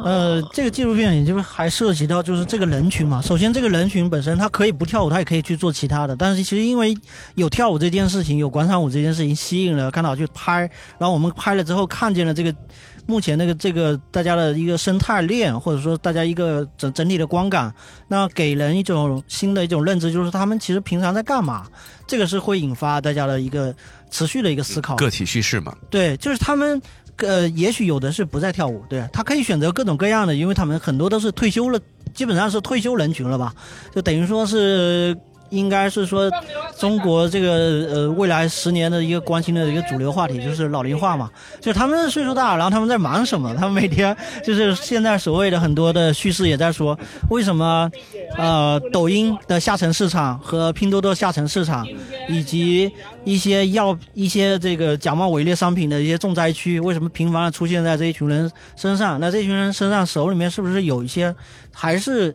[0.05, 3.21] 呃，这个纪录片也就是还涉及到就是这个人群嘛。
[3.21, 6.15] 首先，这个人群本身他可以不跳舞，他也可以去做其他的。
[6.15, 6.97] 但是其实因为
[7.35, 10.61] 有跳舞这件事情，有广场舞这件事情吸引了看导去拍，
[10.99, 12.55] 然后我们拍了之后看见了这个
[13.09, 17.75] 目前那个这个大家的一个生态链，或者说大家一个整整体的观感，
[18.07, 21.67] 那给人一种新的一种认知，就是他们其实平常在干嘛？
[22.07, 23.75] 这个是会引发大家的一个
[24.11, 24.95] 持续的一个思考。
[24.97, 25.75] 个体叙事嘛。
[25.91, 26.81] 对，就是他们。
[27.21, 31.81] 呃，也许有的是不再跳舞，对他可以选择各种各样的，因为他们很多都是退休了，
[32.15, 33.53] 基本上是退休人群了吧，
[33.93, 35.19] 就等于说是。
[35.51, 36.31] 应该是说，
[36.79, 37.53] 中国这个
[37.93, 41.31] 呃未来十年的一个关心的一个主流话题就是老龄化嘛，
[41.61, 43.55] 就是他们岁数大，然后他们在忙什么？
[43.55, 46.99] 他们每天就是现在所谓的很多的叙事也在说，
[47.31, 47.91] 为什么
[48.37, 51.87] 呃抖音的下沉市场和拼多多下沉市场，
[52.29, 52.91] 以及
[53.25, 59.19] 一些药一些这个假冒伪劣商品的一些重灾区，为什么频繁的出现在这一群人身上？
[59.19, 61.35] 那这群人身上手里面是不是有一些
[61.73, 62.35] 还是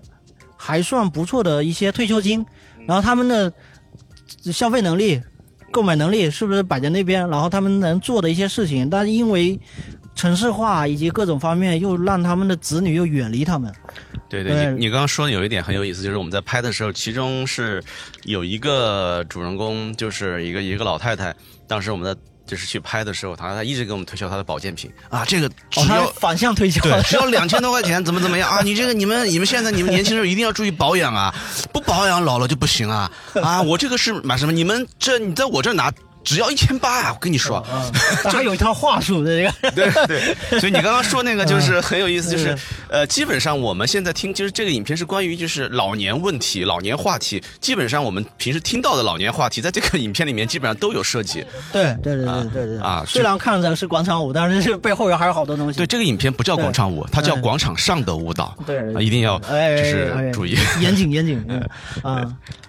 [0.57, 2.45] 还算不错的一些退休金？
[2.87, 3.51] 然后他们的
[4.51, 5.21] 消费能力、
[5.71, 7.27] 购买能力是不是摆在那边？
[7.29, 9.59] 然后他们能做的一些事情，但是因为
[10.15, 13.73] 城市化以及各种方面，又让他们的子女又远离他们。
[14.29, 17.83] 对对，你你刚刚说的有一点很有意思，就是我们在拍的时候，其中是
[18.23, 21.35] 有一个主人公，就是一个一个老太太，
[21.67, 22.19] 当时我们的。
[22.53, 28.61] 就是去拍的时候，他他一直给我们推销他的保健品啊，这个只要反向推销，对，只要两千多块钱，怎么怎么样啊？
[28.61, 31.33] 你这个你们你们现在你们年轻人一定要注意保养啊，
[31.73, 33.11] 不保养老了就不行啊
[33.41, 33.59] 啊！
[33.59, 34.51] 我这个是买什么？
[34.51, 35.91] 你们这你在我这拿。
[36.23, 37.11] 只要一千八啊！
[37.13, 37.63] 我跟你说，
[38.31, 39.71] 还有一套话术的这个。
[39.71, 42.57] 对对，所以你刚刚说那个就是很有意思， 就是
[42.89, 47.41] 呃，基本上我们现在听，就是这个影片是关于就是老年问题、老年话题。
[47.59, 51.45] 基本上我们平时听到的老年话题，在这个影片里面基本上都有涉及。
[51.71, 53.03] 对对对对对对啊！
[53.07, 55.77] 虽然看着是广场舞，但是是背后有还有好多东西。
[55.77, 58.55] 对，这个影片不叫广场舞，它叫广场上的舞蹈。
[58.65, 61.43] 对，一定要就是注意严谨严谨
[62.03, 62.23] 啊！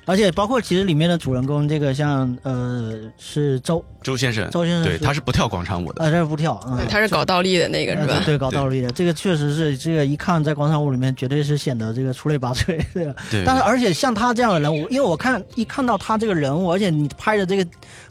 [0.06, 8.22] 而且包括其实里面的主人公，这个像呃是周周先生，周先生对他是不跳广场舞的，呃他是不跳，他是搞倒立的那个是吧？
[8.24, 13.14] 对，搞倒立的这个确实是这个一看在广场舞里面绝对是显得这个出类拔萃，对吧？
[13.30, 13.44] 对。
[13.44, 17.66] 但是而且像他这样的人物，因为我看一看到他这个人物，而且你拍的这个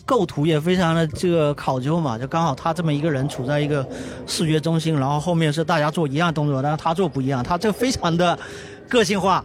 [0.05, 3.87] 构图也非常的这个考究嘛，就刚好他这么一个人处在一个
[4.25, 8.37] 视觉中心，然后后面是大家做一样动作，但是他做不一样，他这个非常的
[8.89, 9.43] 个性化。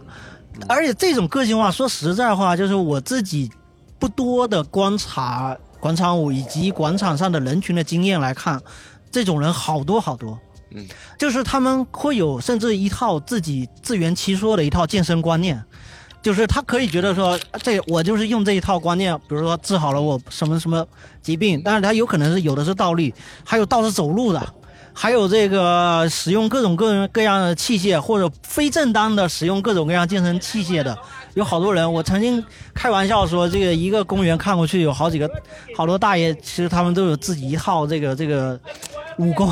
[0.67, 3.49] 而且这种个性化，说实在话，就是我自己
[3.97, 8.61] 不多的观察广场舞以及广场上的人群的经验来看，
[9.11, 10.37] 这种人好多好多。
[10.71, 10.85] 嗯，
[11.17, 15.59] 就是他们会有甚至一套自己自圆其说的一套健身观念，
[16.21, 20.85] 就是他可以觉得说，这我就是用这一套观念，比如说治好了我什么什么
[21.23, 23.11] 疾病，但是他有可能是有的是倒立，
[23.43, 24.53] 还有倒是走路的。
[25.01, 30.97] 还有这个使用各种各各样的器械，或者非正当的使用各种各样健身器械的，
[31.35, 31.93] 有好多人。
[31.93, 35.31] 我曾经开玩笑说，这个一个公园看过去有好几个
[35.73, 38.59] 好多大爷，其实他们都有自己一套这个这个
[39.17, 39.49] 武功，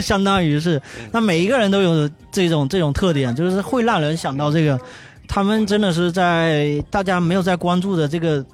[0.00, 0.80] 相当于是。
[1.10, 4.78] 那每一个人都有这种这种特点，就是会让人想到这个，
[5.26, 8.46] 他们真的是在大家没有在关注的这个。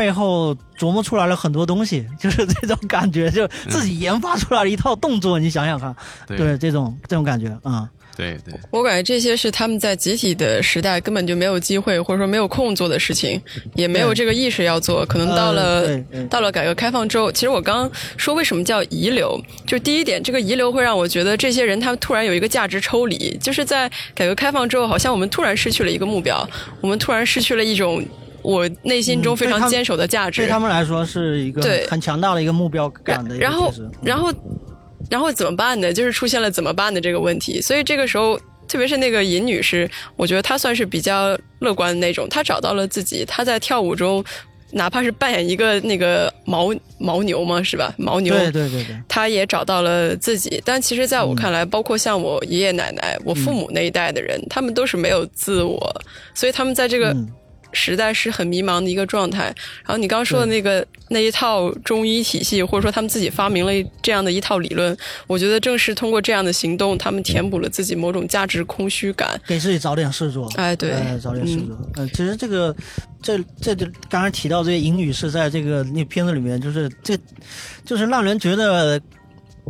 [0.00, 5.94] 背后琢磨出来了很多东西， 就是这种感觉，就自己研发出来了一套动作，你想想看，
[6.26, 6.56] 对。
[6.56, 7.86] 这种这种感觉啊，
[8.16, 13.38] 对对，我感觉这些是他们在集体的时代根本就没有机会或者说没有空做的事情，
[13.74, 15.98] 也没有这个意识要做，可能到了
[16.30, 26.48] 到了改革开放之后，其实我刚刚说为什么叫遗留，就第一点，这个遗留会让我觉得这些人他突然有一个价值抽离，就是在改革开放之后，好像我们突然失去了一个目标，
[26.80, 28.02] 我们突然失去了一种。
[28.42, 33.36] 我内心中非常坚守的价值，对他们来说是一个很强大的一个目标感的。
[33.36, 33.72] 然后，
[34.02, 34.32] 然后，
[35.10, 35.92] 然后怎么办呢？
[35.92, 37.60] 就是出现了怎么办的这个问题。
[37.60, 42.28] 所以这个时候，特别是那个尹女士，我觉得她算是比较乐观的那种。
[42.28, 44.24] 她找到了自己，她在跳舞中，
[44.72, 47.92] 哪怕是扮演一个那个牦牦牛嘛，是吧？
[47.98, 50.62] 牦牛，对对对对，她也找到了自己。
[50.64, 56.02] 但其实，在我看来，包括像我爷爷奶奶、我父母那一代的人，他们都是没有自我，
[56.34, 57.14] 所以他们在这个。
[57.72, 59.44] 时代是很迷茫的一个状态。
[59.84, 70.50] 然后你刚刚说的那个那一套中医体系，或者说他们自己发明了这样的一套理论，我觉得正是通过这样的行动，他们填补了自己某种价值空虚感，给自己找点事做。
[70.56, 71.76] 哎，对，找点事做。
[71.96, 72.74] 嗯，其实这个
[73.22, 77.18] 这这就刚才提到这些尹女士在这个那片子里面，就是这
[77.84, 79.00] 就是让人觉得，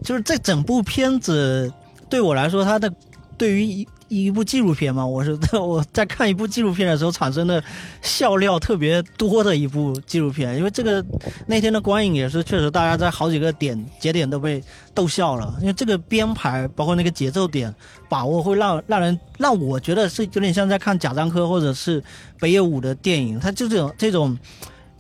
[0.04, 1.72] 就是这整部片子
[2.08, 2.92] 对我来说，它的
[3.38, 3.86] 对于。
[4.10, 7.62] 一部纪录片嘛，我是 我在看一部纪录片的时候产生的
[8.02, 11.02] 笑料特别多的一部纪录片，因为这个
[11.46, 17.72] 那天的观影也是确实大家在好几个点节点都被逗笑了，因为这个编排包括那个节奏点
[18.08, 22.02] 把握会让让人让我觉得是有点像在看贾樟柯或者是
[22.40, 24.36] 北野武的电影，他就这种这种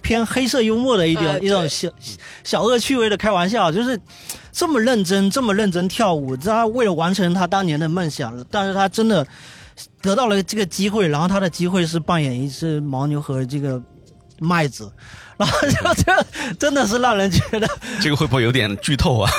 [0.02, 1.88] 偏黑色幽默的一点一种小
[2.44, 4.00] 小恶趣味的开玩笑，就是。
[4.52, 9.24] 这么认真，这么认真跳舞，他为了完成他当年的梦想，但是他真的
[10.02, 13.80] 得到了这个机会，然后他的机会是扮演一只牦牛和这个
[14.40, 14.90] 麦子。
[15.40, 15.58] 然后
[15.94, 17.66] 就 这真的是让人觉得，
[17.98, 19.30] 这个会不会有点剧透啊？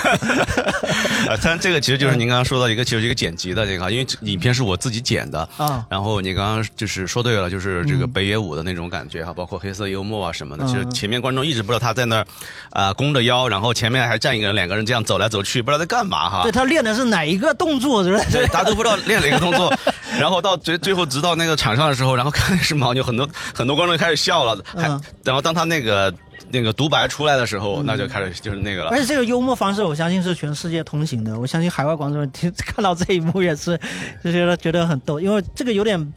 [1.30, 5.86] 啊， 当然这个其实就是您刚刚说到一个，其实一个剪辑的这个，因为影片是我自己剪的啊。
[5.90, 10.66] 然后你刚刚就是说对了，就是这个北野武的那种感觉哈，包括黑色幽默啊什么的。
[10.66, 12.26] 其实前面观众一直不知道他在那儿
[12.72, 16.42] 啊弓着腰，然后前面还站一个人，两个人这样走来走去，不知道在干嘛哈。
[16.42, 18.04] 对他练的是哪一个动作？
[18.04, 19.72] 对，大家都不知道练哪个动作。
[20.20, 24.58] 然后到最最后，直到那个场上的时候，然后看是牦牛，很多很多观众开始笑了。
[24.76, 24.88] 还
[25.24, 25.90] 然后当他那个。
[25.95, 26.13] 呃，
[26.49, 28.89] 那个独白出来的时候，那就开始就是那个了。
[28.89, 31.39] 而且这个幽默方式，我相信是全世界通行的。
[31.39, 33.80] 我相信海外观众听 看到这一幕也是
[34.23, 36.13] 就觉得觉得很逗，因为这个有点。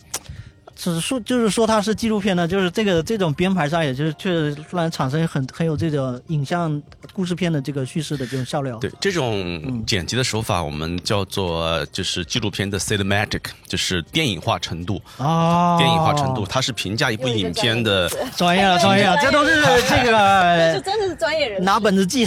[0.76, 6.82] 只是说，就是说它是纪录片呢，就是这个这种编排上，也就是确实突然产生很很有这种影像
[7.12, 8.76] 故事片的这个叙事的这种效料。
[8.78, 22.26] 对这种剪辑的手法，我们叫做就是纪录片的 cinematic，就是电影化程度啊，电影化程度，它是评价一部影片的专业 了，专业了，这都是这个， 这真的是专业人拿本子记，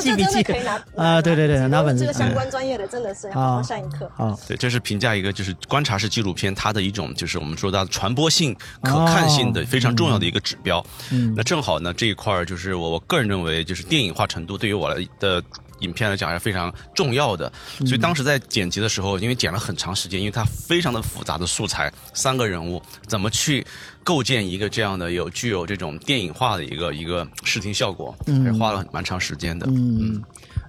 [0.00, 0.42] 记笔记
[0.96, 2.04] 啊，对对对，拿本子。
[2.04, 4.36] 这个相关专业的真的是好好上一课啊。
[4.48, 7.43] 对，这是评价一个就是观察式纪录片它的一种就是。
[7.44, 10.84] 我们说它传播性、可看性的非常重要的一个指标。
[11.12, 15.42] 嗯，那正好呢，这一块儿就是我我个人认为，就是电影化程度对于我来的
[15.80, 17.52] 影片来讲是非常重要的。
[17.80, 23.64] 所以当时在剪辑的时候，因为剪了很长时间，因为它非常的复杂的素材，三个人物怎么去
[24.02, 29.66] 构建一个这样的有具有这种电影化的一个一个视听效果，还是花了蛮长时间的。
[29.68, 30.22] 嗯，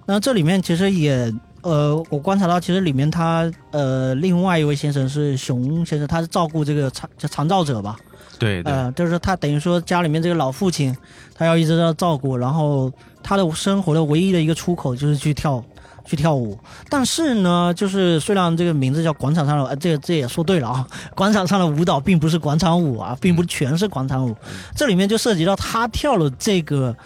[0.06, 1.32] 那这里面其实也。
[1.66, 7.96] 呃，我观察到，其实里面他呃，另外一位先生是熊先生，他是照顾这个残残照者吧？
[8.38, 10.96] 对，呃，就是他等于说家里面这个老父亲，
[11.34, 15.60] 他要一直要照顾，然后他的生活的唯一的一个出口就是去跳
[16.04, 16.56] 去跳舞。
[16.88, 24.36] 但是呢，就是虽然这个名字叫广场上的，呃，这这也说对了啊，广场上的舞蹈并不是广场舞啊，并不全是广场舞，
[24.76, 26.96] 这里面就涉及到他跳了这个。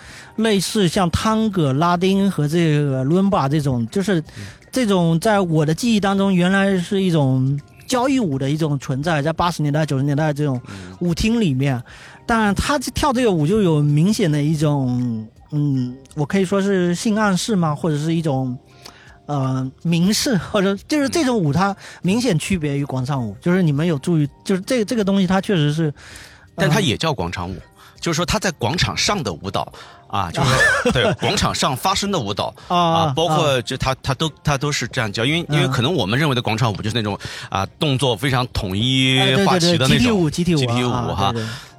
[0.43, 4.23] 类似像汤戈、拉丁和这个伦巴这种，就是
[4.71, 10.61] 这种在我的记忆当中，原来是一种交谊舞的一种存在，在八十年代、九十年代这种
[11.01, 11.83] 舞厅里面，
[12.27, 17.75] 但他跳这个舞就有明显的一种，嗯，我可以说是性暗示吗？
[17.75, 18.57] 或者是一种
[19.27, 25.93] 呃明示，或者就是这种舞它明显区别于广场舞，就是你们有注意，就是这这个东西它确实是，
[26.55, 27.57] 但它也叫广场舞，
[28.01, 29.73] 就是说它在广场上的舞蹈。
[30.11, 37.19] 啊， 就是对广场上发生的舞蹈啊，包括就他他都他都是这样教，因为因为可能我们认为的广场舞就是那种
[37.49, 39.99] 啊动作非常统一画齐的那种
[40.31, 41.33] 集体舞集体舞哈。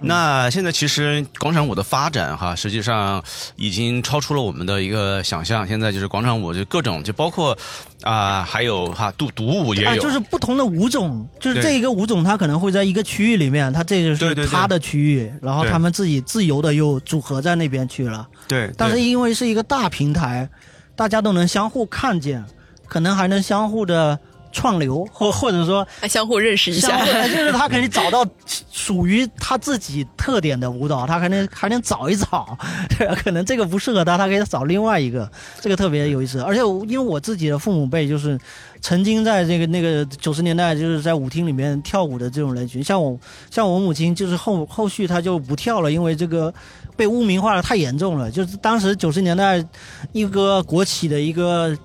[0.03, 3.23] 那现在其实广场舞的发展哈，实际上
[3.55, 5.67] 已经超出了我们的一个想象。
[5.67, 7.55] 现在就是广场舞就各种就包括
[8.01, 18.20] 啊，还有哈独独舞也有，就是不同的舞种，就是这一个舞种它可能会在一个区域里面，它这就是它的区域，然后他们自己自由的又组合在那边去了。
[18.47, 20.49] 对，但是因为是一个大平台，
[20.95, 22.43] 大家都能相互看见，
[22.87, 24.19] 可能还能相互的
[24.51, 28.25] 串流，或或者说相互认识一下，就是他可以 找到
[28.71, 32.57] 属于他自己特点的舞蹈，他还能还能找一找，
[32.97, 36.39] 对可能这个不适合他，他可以找另外一个，这个特别有意思。
[36.41, 38.37] 而且因为我自己的父母辈就是
[38.81, 43.17] 曾经在这个那个九十年代就是在舞厅里面跳舞的这种人群，像我
[43.49, 46.53] 像我母亲就是后后续她就不跳了，因为这个。
[46.97, 49.63] 被污名化的太严重了，就是当时九十年代
[50.11, 51.75] 一个国企的一个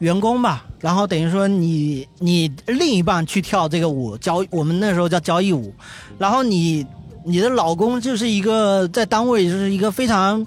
[0.00, 5.72] 员工吧，然后等于说你你另一半去跳这个舞交，我们那时候叫交谊舞，
[6.18, 6.84] 然后你
[7.24, 10.46] 你的老公就是一个在单位就是一个非常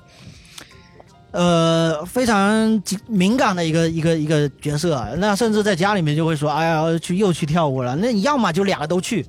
[1.32, 9.26] 呃非常敏感的一个一个一个角色，那甚至在家里面就会说，哎呀去又去跳舞了，那你要么就俩都去，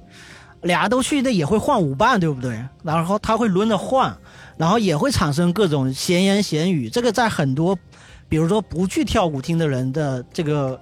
[0.63, 2.59] 俩都去那也会换舞伴，对不对？
[2.83, 4.17] 然后他会轮着换。
[4.57, 7.77] 然后也会产生各种闲言闲语，这个在很多，
[8.35, 10.77] 比如说不去跳舞厅的人的这个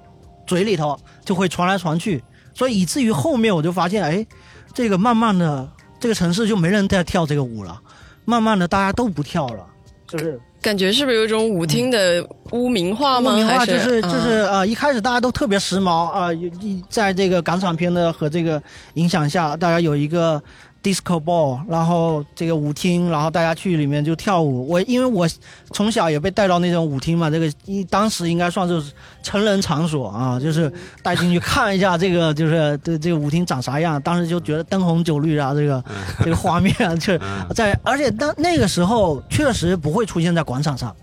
[0.46, 2.24] 嘴里头就会传来传去，
[2.54, 4.26] 所以以至于后面我就发现，哎，
[4.72, 5.68] 这个慢慢的
[6.00, 7.78] 这个城市就没人在跳这个舞了，
[8.24, 9.66] 慢慢的大家都不跳了，
[10.06, 13.32] 就是感觉是不是有一种舞厅的污名化吗？
[13.32, 18.62] 污名化就是就是啊，一开始大家都特别时髦啊，一在这个港产片的和这个
[18.94, 20.42] 影响下，大家有一个
[20.82, 24.68] disco ball，然后这个舞厅，然后大家去里面就跳舞。
[24.68, 25.28] 我因为我
[25.72, 28.82] 从小也被带到那种舞厅嘛，这个一当时应该算是
[29.22, 30.72] 成人场所啊，就是
[31.02, 34.00] 带进去看一下这个就是这这个舞厅长啥样。
[34.02, 35.84] 当时就觉得灯红酒绿啊，这个
[36.24, 37.16] 这个画面啊就
[37.54, 40.94] 在，而且当那个时候确实不会出现在广场上。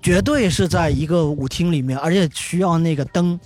[0.00, 3.38] 绝对是在一个舞厅里面，而且需要那个灯。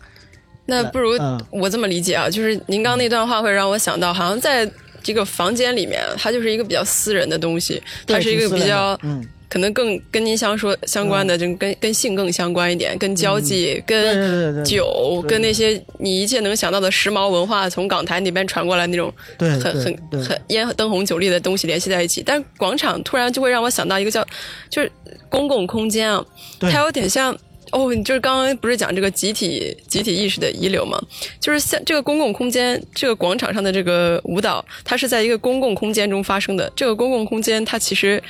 [0.65, 1.11] 那不如
[1.51, 4.71] 我这么理解啊，就是您刚那段话会让我想到，好像在
[5.07, 9.25] 这个房间里面，它就是一个比较私人的东西，它是一个比较嗯。
[9.49, 22.25] 可能更跟您相说相关的，就跟跟性更相关一点，跟交际、跟酒、跟那些你一切能想到的时髦文化从港台那边传过来那种很很很烟灯红酒绿的东西联系在一起。
[22.27, 24.27] 但广场突然就会让我想到一个叫
[24.69, 24.91] 就是
[25.29, 26.23] 公共空间啊，
[26.59, 27.35] 它有点像
[27.73, 31.01] 哦，你就是刚刚不是讲这个集体集体意识的遗留吗？
[31.41, 36.73] 就是像这个公共空间，这个广场上的这个舞蹈，它是在一个公共空间中发生的。
[36.77, 38.23] 这个公共空间它其实。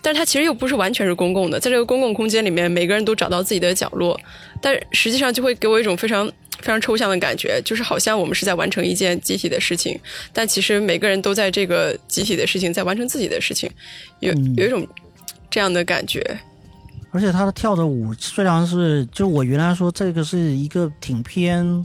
[0.00, 4.18] 但是它其实又不是完全是公共的，在这个公共空间里面，每个人都找到自己的角落，
[4.62, 6.24] 但实际上就会给我一种非常
[6.60, 9.98] 非常抽象的感觉，就是好像我们是在完成一件集体的事情，
[10.32, 13.68] 但其实每个人都在这个集体的事情在完成自己的事情，
[14.20, 14.86] 有有一种
[15.50, 16.22] 这样的感觉。
[17.18, 21.84] 而且他的跳的舞虽然是，就我原来说这个是一个挺偏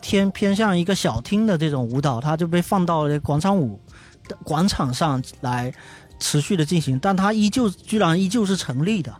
[0.00, 3.80] 偏偏向一个小厅的这种舞蹈，他就被放到了广场舞
[4.28, 5.74] 的广场上来。
[6.20, 9.14] 持续的进行，但他依旧居然依旧是成立的，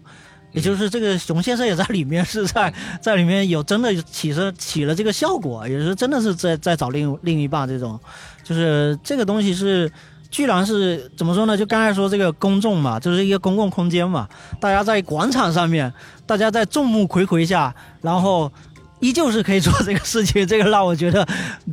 [0.50, 7.96] 也就是这个熊先生也在里面是在在里面有真的起着起了这个效果，也是真的是在在找另另一半这种，
[8.42, 9.88] 就是这个东西是
[10.30, 11.56] 居然是怎么说呢？
[11.56, 14.28] 就刚才说这个公众嘛，就是一个公共空间嘛，
[14.60, 15.92] 大家在广场上面，
[16.26, 18.52] 大家在众目睽睽下，然后
[19.00, 21.26] 依旧是可以做这个事情，这个让我觉得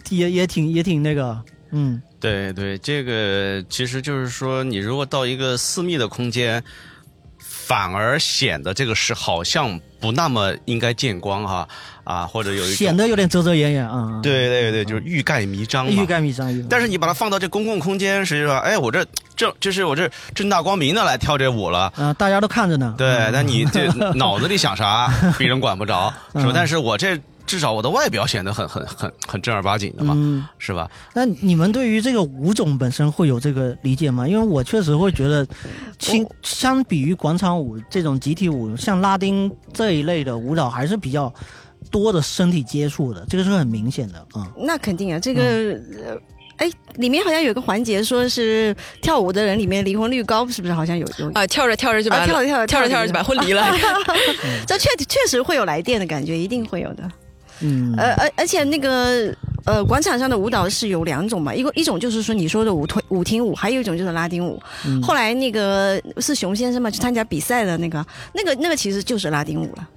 [0.10, 1.40] 也也挺也挺那个，
[1.72, 2.02] 嗯。
[2.20, 6.64] 对对，这个其实就是说，你如果到一个私密的空间，
[7.38, 11.68] 反而显得这个是好像不那么应该见光哈，
[12.32, 14.20] 或者有一显得有点遮遮掩掩啊。
[14.22, 15.92] 对对对，就是欲盖弥彰嘛。
[15.92, 16.48] 欲盖弥彰。
[16.70, 22.96] 但是你把它放到这公共空间，实际上，哎，我这正就是我这正大光明的来跳这舞了啊，大家都看着呢。
[22.98, 26.52] 对，那你这脑子里想啥， 别人管不着，是吧？
[26.54, 27.20] 但是我这。
[27.48, 30.90] 至少我的外表显得很很很很正儿八经的嘛，嗯是吧？
[31.14, 34.28] 那你们对于这个舞种本身会有这个理解吗？
[34.28, 35.46] 因为我确实会觉得，
[36.00, 41.32] 相相比于广场舞这种集体舞，像拉丁这一类的舞蹈还是比较
[41.92, 44.52] 多的身体接触的，这个是很明显的啊。
[44.58, 45.80] 那肯定啊，这个
[46.58, 50.74] 哎，里面好像有个环节，说是跳舞的人里面离婚率高，是不是？
[50.74, 53.68] 好像有有啊，跳着跳着就把跳着跳着跳着跳着就把婚离了，
[54.66, 57.04] 这确确实会有来电的感觉，一定会有的。
[57.62, 59.34] 嗯，而而而且那个
[59.66, 64.62] 呃，广场上的舞蹈是有两种嘛，一个一种就是说你说的舞推舞厅舞，还有一种就是拉丁舞。
[65.02, 69.90] 后来那个是熊先生嘛，去参加比赛的那个，那个那个其实就是拉丁舞了。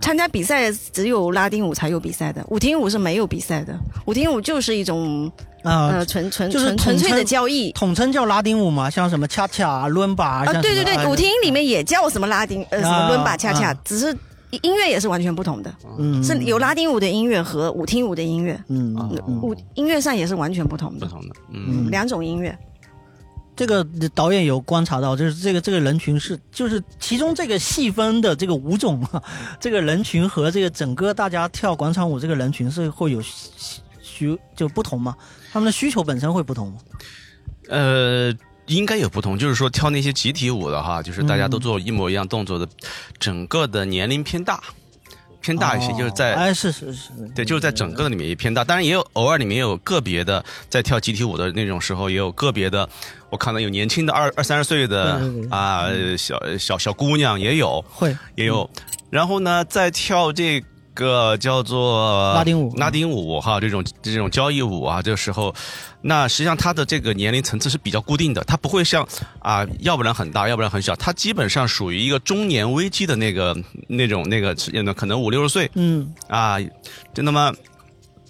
[0.00, 3.78] 参加比赛只有拉丁舞才有比赛的，舞厅舞是没有比赛的。
[4.06, 5.30] 舞厅舞就是一种
[5.62, 14.16] 呃纯纯纯纯粹的交易，统称叫拉丁舞嘛，像什么恰恰、伦巴啊，对对对，舞厅里面也叫什么拉丁呃什么伦巴恰恰，只是。
[14.62, 18.94] 音乐也是完全不同的，嗯，是有拉丁舞的音乐和舞厅舞的音乐，嗯，
[19.42, 22.56] 舞音乐上也是完全不同的，不同的，嗯，两种音乐。
[23.56, 29.06] 这个导演有观察到，就是这个这个人群是，就是其中这个细分的这个舞种，
[29.60, 33.22] 这个人群和这个整个大家跳广场舞这个人群是会有
[34.00, 35.16] 需就不同吗？
[35.52, 36.78] 他们的需求本身会不同吗？
[37.68, 38.34] 呃。
[38.68, 42.66] 应该有不同，就是说跳那些集体舞的哈，就是大家都做一模一样动作的，
[43.18, 44.58] 整个的年龄偏大，
[45.44, 52.88] 偏大一些，就是在哎是是是，对，就是在整个的里面也偏大，当然也有偶尔里面有个别的在跳集体舞的那种时候，也有个别的，
[53.28, 55.20] 我看到有年轻的二二三十岁的
[55.50, 58.16] 啊小小小姑娘也有会。
[58.36, 58.70] 也有，
[59.10, 60.64] 然后呢在跳这。
[60.94, 65.54] 个叫做拉丁舞，拉丁舞哈，这种这种交谊舞啊，这个时候，
[66.00, 69.06] 那实际上他的这个年龄层次是比较固定的，他不会像
[69.40, 73.54] 啊，要不然很大，要不然很小，他基本上属于一个中年危机的那个
[73.88, 76.14] 那种那个呢，可能五六十岁，嗯。
[76.28, 76.58] 啊，
[77.12, 77.52] 就那么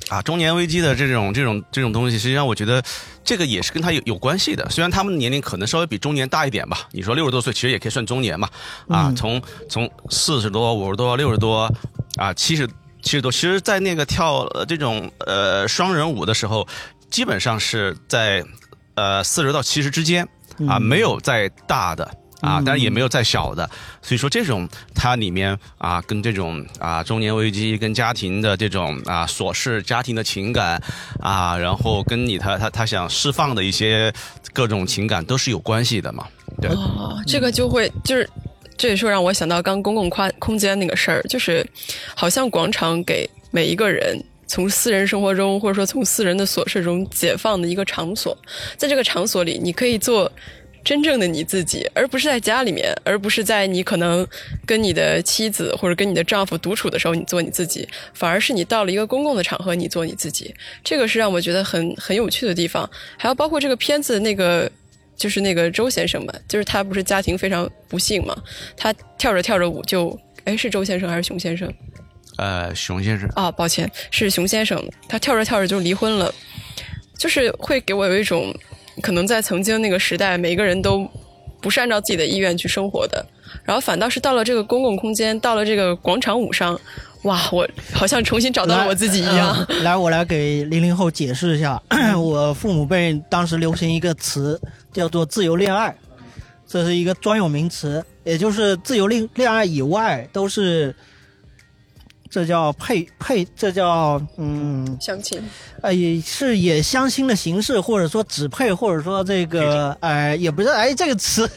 [0.08, 2.82] 啊，中年危机的这种这种这种东西，实际上我觉得
[3.22, 8.48] 这个也是跟他有有关系的，虽然他们的年龄可能稍微比中年大一点吧，你说六十多岁其实也可以算中年嘛，
[8.88, 11.70] 啊，从从四十多、五十多、六十多。
[12.16, 12.66] 啊，七十
[13.02, 16.66] 七十多，其实，在那个跳这种呃双人舞的时候，
[17.10, 18.44] 基本上是在
[18.94, 20.26] 呃四十到七十之间
[20.68, 22.04] 啊，没有再大的
[22.40, 23.68] 啊，当然也没有再小的。
[24.00, 30.80] 所以说这种它里面啊，跟这种啊中年危机、跟家庭的这种啊琐事、家庭的情感
[31.20, 34.12] 啊，然后跟你他他他想释放的一些
[34.52, 36.26] 各种情感都是有关系的嘛。
[36.62, 38.30] 对，哦，这个就会就是。
[38.76, 41.64] 这也是让我想到刚公共宽空间那个事儿，就是
[42.14, 48.36] 好像广场给每一个人从私人生活中或者说从私人的琐事中解放的一个场所，
[48.76, 50.30] 在这个场所里，你可以做
[50.84, 54.26] 真正的你自己，而不是在家里面，而不是在你可能
[54.66, 64.70] 跟你的妻子或者跟你的丈夫独处的时候你做你自己，反而是你到了一个公共的场合你做你自己，这个是让我觉得很很有趣的地方，还有包括这个片子那个。
[65.16, 68.36] 就是那个周先生嘛，就是他不是家庭非常不幸嘛，
[68.76, 71.72] 他跳着跳着舞就，哎，是周先生还是熊先生？
[72.36, 73.28] 呃，熊先生。
[73.34, 76.34] 啊，抱歉，是熊先生，他跳着跳着就离婚了，
[77.16, 78.54] 就是会给我有一种，
[79.00, 81.08] 可能在曾经那个时代，每一个人都
[81.60, 83.24] 不是按照自己的意愿去生活的，
[83.62, 86.78] 然后反倒是到了这个公共空间，到了这个广场舞上。
[87.22, 89.66] 哇，我好像重新找到了我自己一样。
[89.82, 91.80] 来，我来给零零后解释一下，
[92.18, 94.60] 我父母辈当时流行一个词
[94.94, 95.94] 叫做“自由恋爱”，
[96.66, 100.96] 这是一个专有名词，也就是自由恋恋爱以外都是。
[102.34, 105.40] 这叫配配，这叫嗯相亲，
[105.82, 111.48] 呃也是也相亲的形式，或者说只配，或者说这个哎也不是哎这个词，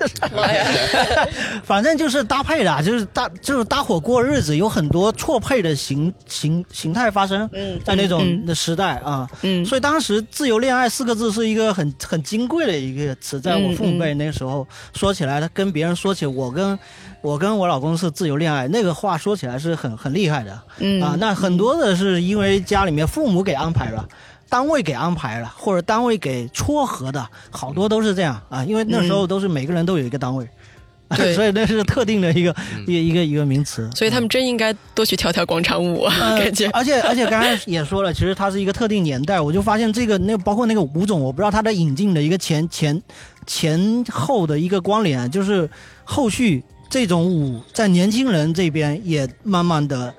[1.65, 7.49] 反正就是搭配的，就是搭就是搭伙过日子，有很多错配的形形形态发生，
[7.83, 16.77] 在那种的时代啊，嗯，所以当时自由恋爱四个字是一个很很金贵的一个词，在我父母辈那个时候说起来，他跟别人说起我跟。
[17.21, 21.01] 我跟我老公是自由恋爱，那个话说起来是很很厉害的，嗯。
[21.01, 24.07] 啊，那很多的是因为家里面父母给安排了，
[24.47, 28.39] 单位给安排了，或者单位给撮合的，好多都是这样。
[28.49, 30.47] 啊，因为那时候都是每个人都有一个单位，
[31.17, 32.55] 对，所以那是特定的一个
[32.85, 36.05] 一一个一个名词，所以他们真应该多去跳跳广场舞，
[36.37, 36.69] 感觉。
[36.69, 43.01] 而且而且刚才也说了，其实它是一个特定年代，我就发现这个那包括那个舞种，我不知道它的引进的一个前前
[43.45, 45.69] 前后的一个关联，就是
[46.05, 46.63] 后续。
[46.89, 50.13] 这种舞在年轻人这边也慢慢的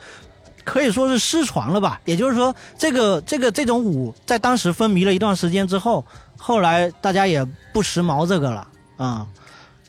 [0.65, 2.01] 可以说是失传了吧。
[2.05, 6.05] 也就是说，这个这个这种舞在当时风靡了一段时间之后，
[6.37, 9.27] 后来大家也不时髦这个了啊。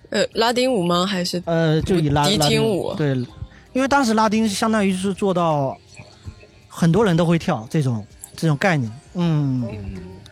[0.10, 1.06] 呃，拉丁舞吗？
[1.06, 2.94] 还是呃，就以拉迪厅舞？
[2.96, 3.10] 对，
[3.74, 5.78] 因为当时拉丁相当于是做到
[6.68, 8.06] 很多人都会跳这种
[8.36, 9.68] 这种概念，嗯。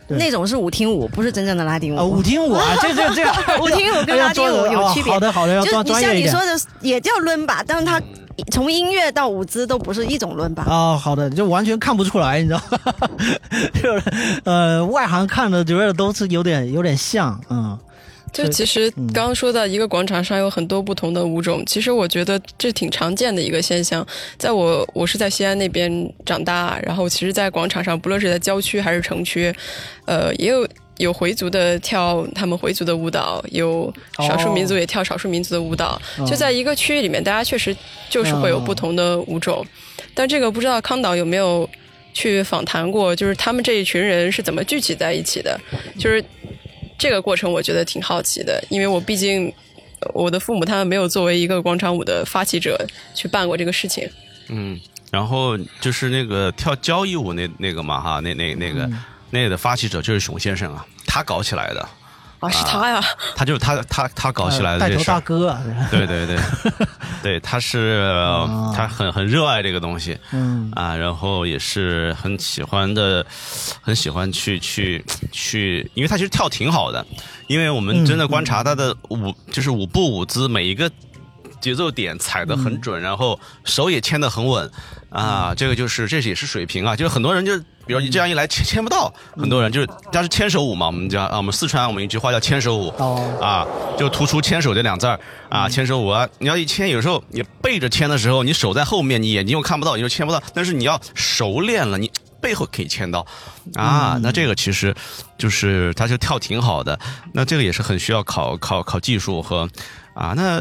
[0.08, 2.18] 那种是舞厅舞，不是真正的拉丁舞。
[2.18, 3.34] 舞厅舞啊， 这这这样。
[3.60, 5.12] 舞厅舞跟拉丁舞有区别。
[5.12, 8.00] 好的好的，要就你像你说的，也叫伦巴，但是它
[8.50, 10.64] 从音乐到舞姿都不是一种伦巴。
[10.64, 12.60] 哦，好的，就完全看不出来，你知道
[13.82, 14.02] 就是
[14.44, 17.78] 呃，外行看的觉得都是有点有点像，嗯。
[18.32, 24.06] 就其实刚刚说到一个广场上有很多不同的舞种，其实我觉得这挺常见的一个现象。
[24.36, 25.90] 在我我是在西安那边
[26.24, 29.52] 长大，然后其实，在广场上，不论是在郊区还是城区，
[30.06, 30.68] 呃，也有
[30.98, 36.00] 有回族的跳他们回族的舞蹈，有少数民族也跳少数民族的舞蹈。
[36.26, 37.76] 就在一个区域里面，大家确实
[38.08, 39.66] 就是会有不同的舞种。
[40.14, 41.68] 但这个不知道康导有没有
[42.12, 45.58] 去访谈过，就是他们这一群人是怎么聚集在一起的，
[45.98, 46.24] 就是。
[46.98, 49.52] 这个过程我觉得挺好奇的，因为我毕竟
[50.12, 52.84] 我的父母他们没有作为一个广场舞的发起者
[53.14, 54.08] 去办过这个事情。
[54.48, 54.78] 嗯，
[55.10, 58.90] 然后就是那个跳交谊舞那那个嘛哈，那那那个
[59.30, 61.88] 那个的发起者就是熊先生啊，他搞起来的。
[62.40, 63.02] 啊，是他呀！
[63.34, 65.56] 他就是他，他他搞起来的带头大哥。
[65.90, 66.38] 对对对，
[67.22, 68.08] 对，他是
[68.74, 73.24] 他很很热爱这个东西，嗯啊，然后也是很喜欢的，
[73.80, 77.04] 很喜欢去去去，因为他其实跳挺好的，
[77.48, 80.90] 因为我们真的观察他的舞，就是舞步舞姿，每一个
[81.60, 84.70] 节奏点踩得很准，然后手也牵得很稳，
[85.10, 87.52] 啊，这个就是这也是水平啊，就是很多人就。
[87.88, 92.90] 比如你这样一来牵牵不到，很多人就是但是牵手舞嘛，我们叫啊，我们四川我们一句话叫牵手舞，
[93.40, 93.66] 啊，
[93.98, 100.42] 就突出牵手这两字儿啊，牵手舞啊，你要一牵，有时候你背着牵的时候，你手在后面，你眼睛又看不到，你就牵不到。
[100.52, 103.26] 但是你要熟练了，你背后可以牵到，
[103.74, 104.94] 啊，那这个其实
[105.38, 107.00] 就是他就跳挺好的，
[107.32, 109.66] 那这个也是很需要考考考技术和
[110.12, 110.60] 啊，那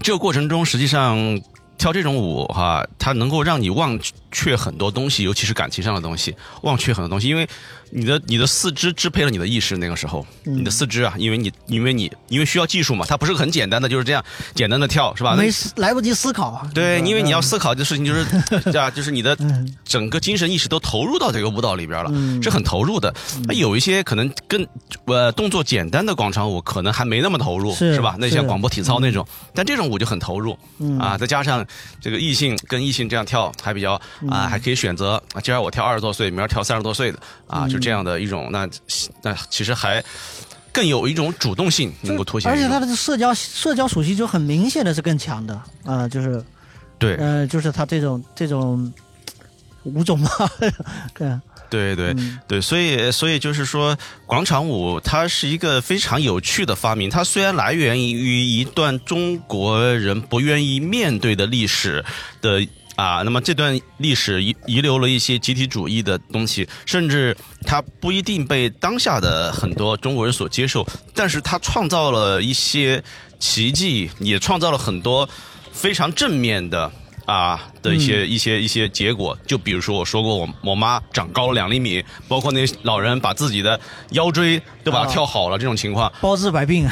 [0.00, 1.40] 这个过程中实际上。
[1.78, 3.98] 跳这种舞哈，它能够让你忘
[4.30, 7.48] 却很多东西，尤其是感情上的东西，忘却很多东西，因为。
[7.92, 14.24] 你的你的四肢支配了你的意识，那个时候，你的四肢啊，因为你因为你因为需要技术嘛，它不是很简单的，就是这样
[14.54, 15.34] 简单的跳是吧？
[15.34, 16.64] 没来不及思考。
[16.72, 18.24] 对，因为你要思考的事情就是，
[18.78, 19.36] 啊，就是你的
[19.84, 22.10] 整个精神意识都投入到这个舞蹈里边了，
[22.40, 23.12] 是很投入的。
[23.48, 24.64] 那有一些可能更
[25.06, 28.14] 呃动作简单的广场舞，可能还没那么投入，是吧？
[28.20, 30.56] 那像广播体操那种，但这种舞就很投入
[31.00, 31.18] 啊。
[31.18, 31.66] 再加上
[32.00, 37.18] 这个异性跟异性这样跳还比较啊，还可以选择啊，今儿我跳二十多岁，明儿跳三十多岁的
[37.48, 37.79] 啊，就。
[37.80, 38.68] 这样的一种，那
[39.22, 40.02] 那其实还
[40.72, 46.42] 更有一种主动性能够凸显，而且它的社交社交属性就很明显的是更强的啊，就是
[46.98, 48.92] 对，呃，就是它这种这种
[49.84, 50.30] 舞种嘛，
[51.14, 52.14] 对对对
[52.46, 62.04] 对，所以所以就是说，广场舞它是一个非常有趣的发明，它虽然来源于一段中国人不愿意面对的历史
[62.40, 62.66] 的。
[63.00, 67.34] 啊，那么这段历史遗遗留了一些集体主义的东西，甚至
[67.66, 73.02] 它不一定被当下的很多中国人所接受，但是它创造了一些
[73.38, 75.26] 奇迹，也创造了很多
[75.72, 76.92] 非常正面的。
[77.30, 83.78] 啊的一些一些一些结果，就比如说我说过，我我妈长高了两厘米，包括那些老人把自己的
[84.10, 86.88] 腰椎都把它跳好了，这种情况，包治百病。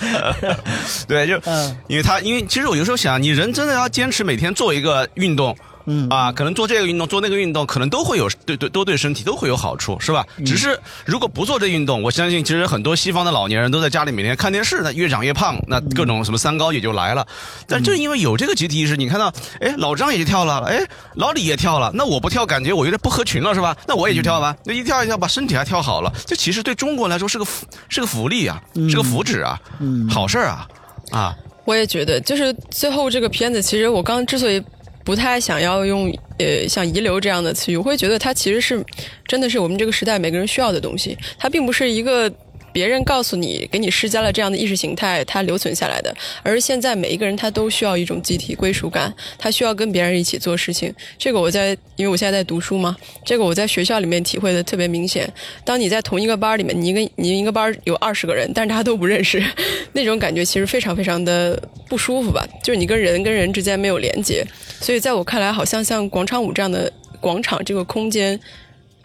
[1.06, 1.34] 对，就
[1.88, 5.56] 因为他，因为其实我有时候想，你人真的要坚持每天做一个运动。
[5.86, 10.26] 嗯啊，可能做这个运动，做那个运动，可能都会有对对都对身体都会有好处，是吧？
[10.44, 17.26] 只是如果不做这运动，我相信其实很多西方的老年人都在家里每天看电视，那越长越胖，那各种什么三高也就来了。
[17.66, 23.76] 但正因为有这个集体意识，你看到，哎，老张也去跳了，哎，老李也跳了，那我不跳，感觉我有点不合群了，是吧？
[23.86, 29.60] 那我也去跳吧，那一跳一跳，把身体还跳好了，这其实对中国来说是个福，是个福利啊，是个福祉啊，
[30.10, 30.66] 好事儿啊，
[31.10, 31.36] 啊！
[31.64, 34.62] 我也觉得，就是最后这个片子，其实我刚之所以。
[35.04, 38.84] 不太想要用呃像遗留这样的词语，我会觉得它其实是
[39.26, 42.32] 真的是我们这个时代每个人需要的东西，它并不是一个。
[42.74, 46.12] 别人告诉你，给你施加了这样的意识形态，它留存下来的。
[46.42, 50.92] 而现在每一个人他都需要一种集体归属感，他需要跟别人一起做事情。
[51.16, 55.32] 这个我在，因为我现在在读书嘛，这个我在学校里面体会的特别明显。
[55.64, 59.40] 当你在同一个班里面，你一个你一个班有二十个人，但是大家都不认识，
[59.94, 62.44] 那种感觉其实非常非常的不舒服吧？
[62.60, 64.44] 就是你跟人跟人之间没有连接。
[64.80, 68.38] 所以在我看来，好像像广场舞这样的广场这个空间，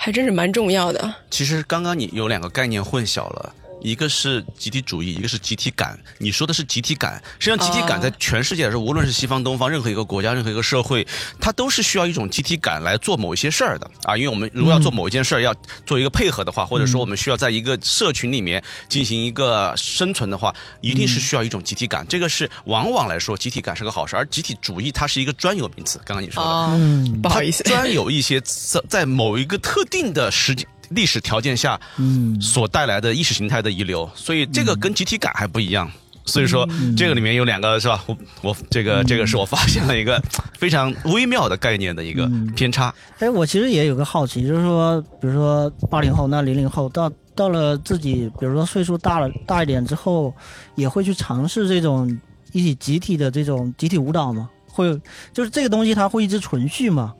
[0.01, 1.13] 还真是蛮重要的。
[1.29, 3.53] 其实刚刚你有两个概念混淆了。
[3.81, 5.97] 一个是集体主义，一个是集体感。
[6.17, 11.05] 你说的是集体感，实际上集体感在全世界来说，无论是西方、东方，任何一个国家、任何一个社会，
[11.39, 14.17] 它都是需要一种集体感来做某一些事儿的啊。
[14.17, 15.55] 因为我们如果要做某一件事儿，要
[15.85, 22.05] 做一个配合的话，或者说我们需要在一个社群里面进行一个生存的话，一定是需要一种集体感。
[22.07, 25.99] 这个是往往来说，集体感是个好事，而集体主义它是一个专有名词。
[26.05, 30.67] 刚刚你说的，嗯，不好意思，专有一些在在某一个特定的时间。
[30.89, 35.89] 历史条件下，嗯，所带来的意识形态的遗留，所以这个跟集体感还不一样。
[36.25, 38.03] 所以说，这个里面有两个是吧？
[38.05, 40.21] 我我这个这个是我发现了一个
[40.59, 42.93] 非常微妙的概念的一个偏差。
[43.17, 50.31] 哎，我其实也有个好奇，就是说，比如说八零后、那零零后，到到了自己，比如说岁数大了大一点之后，
[50.75, 52.15] 也会去尝试这种
[52.51, 54.47] 一起集体的这种集体舞蹈吗？
[54.67, 54.95] 会，
[55.33, 57.15] 就是这个东西它会一直存续吗？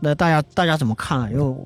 [0.00, 1.30] 那大家大家怎么看？
[1.30, 1.56] 因为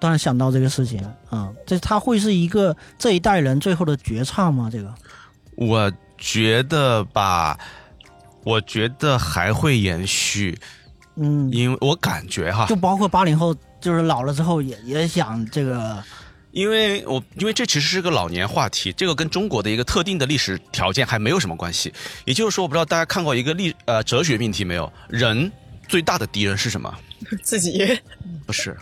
[0.00, 4.68] 突然想到这个事情啊，这他会是一个这一代人最后的绝唱吗？
[4.70, 4.94] 这个，
[5.56, 7.58] 我觉得吧，
[8.44, 10.58] 我觉得还会延续，
[11.16, 16.02] 嗯，因为我感觉哈，就包括八零后，就是老了之后也也想这个，
[16.52, 21.92] 因为我因为这其实是个老年话题，这个跟中国的一个特定的历史条件还没有什么关系。
[22.24, 24.92] 也就是说，我不知道大家看过一个历呃哲学命题没有？
[25.08, 25.50] 人
[25.88, 26.92] 最大的敌人是什么？
[27.42, 27.98] 自己。
[28.46, 28.76] 不是，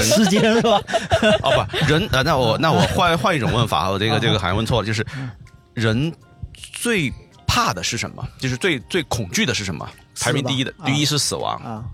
[0.00, 0.80] 时间是吧？
[1.42, 5.04] 哦不，人啊，那我那我换 换一种问法，我这个这个好像问错了，就是
[5.74, 6.10] 人
[6.72, 7.12] 最
[7.46, 8.26] 怕的是什么？
[8.38, 9.86] 就是最最恐惧的是什么？
[10.18, 11.84] 排名第一的，第一是死亡啊，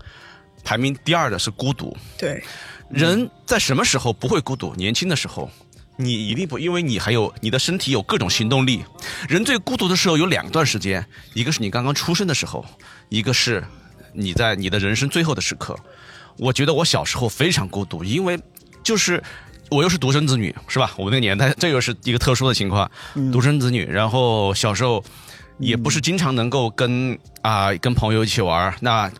[0.63, 1.95] 排名第二的是孤独。
[2.17, 2.41] 对，
[2.89, 4.73] 人在什么时候不会孤独？
[4.75, 5.49] 年轻的时候，
[5.97, 8.85] 你一定不，因为你还有你的身体有各种行动力。
[9.27, 12.65] 人最孤独的时候有两段时间，一个是你刚刚出生的时候，
[13.09, 13.61] 一个是
[14.17, 15.77] 你在你的人生最后的时刻。
[16.39, 18.39] 我觉得我小时候非常孤独，因为
[18.83, 19.23] 就是
[19.71, 20.91] 我又是独生子女，是吧？
[20.95, 22.89] 我们那个年代，这又是一个特殊的情况，
[23.31, 23.83] 独生子女。
[23.85, 25.03] 然后小时候
[25.57, 29.11] 也不是经常能够跟啊跟朋友一起玩，那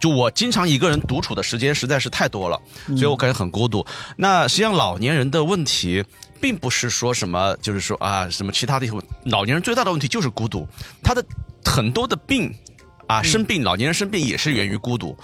[0.00, 2.58] 就我经常一个人独处的时间实在是太多了，
[2.96, 3.84] 所以我感觉很孤独。
[4.16, 6.02] 那实际上老年人的问题，
[6.40, 8.86] 并不是说什么，就是说啊什么其他的，
[9.24, 10.66] 老年人最大的问题就是孤独，
[11.02, 11.22] 他的
[11.64, 12.50] 很多的病。
[13.06, 15.16] 啊，生病，老年人生病也是源于孤独，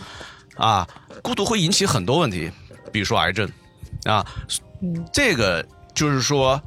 [0.57, 0.87] 啊，
[1.23, 2.51] 孤独会引起很多问题，
[2.93, 3.49] 比如说癌症，
[4.05, 4.27] 啊，
[5.13, 5.65] 这个
[5.95, 6.61] 就是说，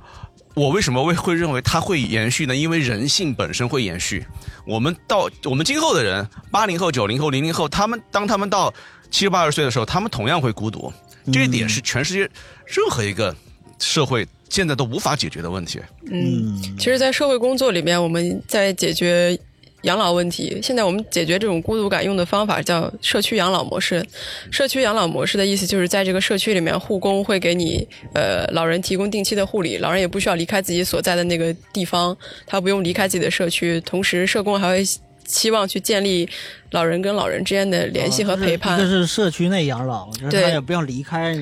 [0.55, 2.55] 我为什么会会认为它会延续呢？
[2.55, 4.25] 因为人性本身会延续。
[4.65, 8.73] 我们到我们今后的人，八零后、九零后、零零后，他们当他们到
[9.09, 10.91] 七十八十岁的时候，他们同样会孤独。
[11.31, 12.21] 这一点是全世界
[12.65, 13.35] 任何一个
[13.77, 15.79] 社会现在都无法解决的问题。
[16.11, 19.37] 嗯，其实，在社会工作里面，我们在解决。
[19.83, 24.05] 养老问题，现在我们解决这种孤独感用的方法叫社区养老模式。
[24.51, 32.15] 社区养老模式的意思就是在这个社区里面，护工会给你呃老人提供定期的护理，老人也不需要离开自己所在的那个地方，
[32.45, 34.83] 他不用离开自己的社区，同时社工还会。
[35.31, 36.29] 期望去建立
[36.71, 38.77] 老人跟老人之间的联系和陪伴。
[38.77, 41.35] 这是社区内养老，就是他也不要离开，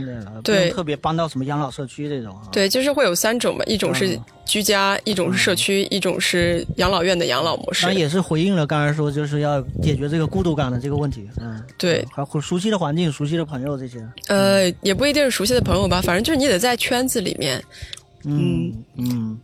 [0.44, 2.34] 对，特别搬到什么养老社区这种。
[2.52, 7.86] 对，就是会有三种嘛，一种是居家，一种是社区，一种是养老院的养老模式。
[7.86, 11.28] 那也是回应了刚才说，就是要解决这个孤独感的这个问题。
[11.42, 14.08] 嗯，对，还熟悉的环境、熟悉的朋友这些。
[14.28, 17.62] 呃，也不一定是熟悉的朋友吧，反正就是你得在圈子里面。
[18.24, 19.40] 嗯嗯。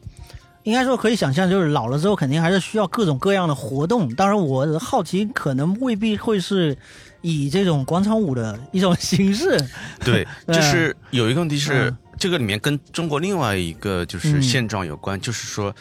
[0.65, 4.13] 应该说可以想象，就是老了之后肯定还是需要各种各样的活动。
[4.15, 6.75] 当然，我好奇可能未必会是
[7.21, 9.57] 以这种广场舞的一种 形式。
[10.03, 15.73] 对， 就是有一个问题是，这个里面跟中国另外一个就是现状有关，就是说，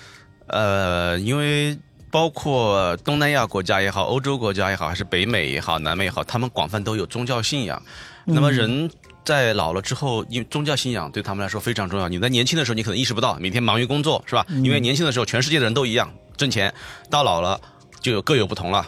[0.48, 1.76] 呃，因为
[2.10, 7.82] 包括东南亚国家也好，欧洲国家也好，还是北美也好，南美也好，他们广泛都有宗教信仰。
[8.26, 8.90] 那么人。
[9.24, 12.08] 在老了之后，因为宗教信仰对他们来说非常重要。
[12.08, 14.46] 你在年轻的时候，你可能意识不到，每天忙于工作，是吧？
[14.62, 16.72] 因为年轻的时候，全世界的人都一样挣钱，
[17.08, 17.60] 到老了
[18.00, 18.86] 就有各有不同了。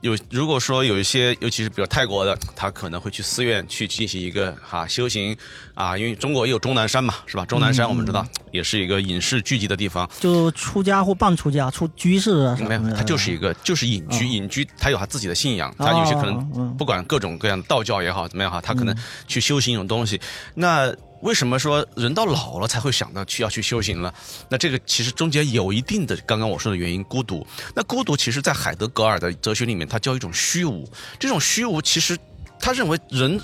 [0.00, 5.36] 有如果说有一些，尤其是比如泰国的，他可能会去寺院去进行一个哈修行
[5.74, 7.44] 啊，因为中国也有终南山嘛，是吧？
[7.44, 18.96] 终南山我们知道也是一个隐士聚集的地方，就出家或半出家、出居士啊没有，他就是一个就是隐居，隐居他有他自己的信仰，他有些可能不管各种各样的道教也好怎么样哈，他可能
[19.28, 20.20] 去修行一种东西，
[20.54, 20.94] 那。
[21.22, 24.12] 为什么说人到老了才会想到去要去修行呢？
[24.48, 27.46] 那这个其实中间有一定的刚刚我说的原因，孤独。
[27.74, 30.90] 那孤独其实，在海德格尔的哲学里面，它叫一种虚无。
[31.18, 32.18] 这种虚无其实，
[32.58, 33.40] 他认为人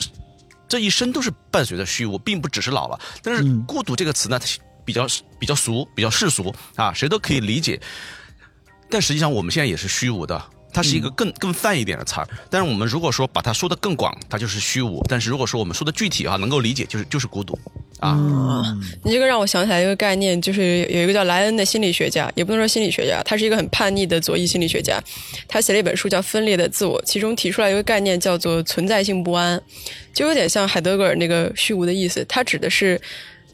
[0.68, 2.99] 这一生都是伴随着虚无，并不只是老了。
[3.22, 4.47] 但是孤独这个词呢，它
[4.85, 5.07] 比较
[5.39, 7.81] 比较俗，比较世俗啊，谁都可以理解。
[8.89, 10.43] 但实际上，我们现在也是虚无的。
[10.77, 17.59] 它是一个更更泛一点的词儿，但是我们如果说把它说的更广，它就是虚无；但是如果说我们说的具体啊，能够理解，就是就是孤独
[17.99, 18.14] 啊。
[19.03, 25.03] 你这个让我想起来一个概念，就是有一个叫莱恩的心理学家，也不能说心理学家，他是一个很叛逆的左翼心理学家，
[25.49, 29.59] 他写了一本书叫《分裂的自我》，其中提出来一个概念叫做存在性不安，
[30.12, 32.22] 就有点像海德格尔那个虚无的意思。
[32.29, 33.01] 他指的是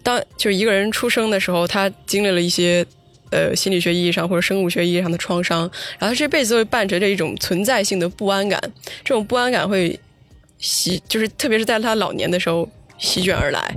[0.02, 2.84] 当就是一个人出生的时候，他经历了一些。
[3.32, 5.60] 呃，心理学意义上或者生物学意义上的创伤，
[5.98, 8.60] 然后他这辈子会伴着这一种存在性的不安感，
[9.02, 9.98] 这种不安感会
[10.58, 12.68] 袭，就是特别是在他老年的时候
[12.98, 13.74] 席卷而来。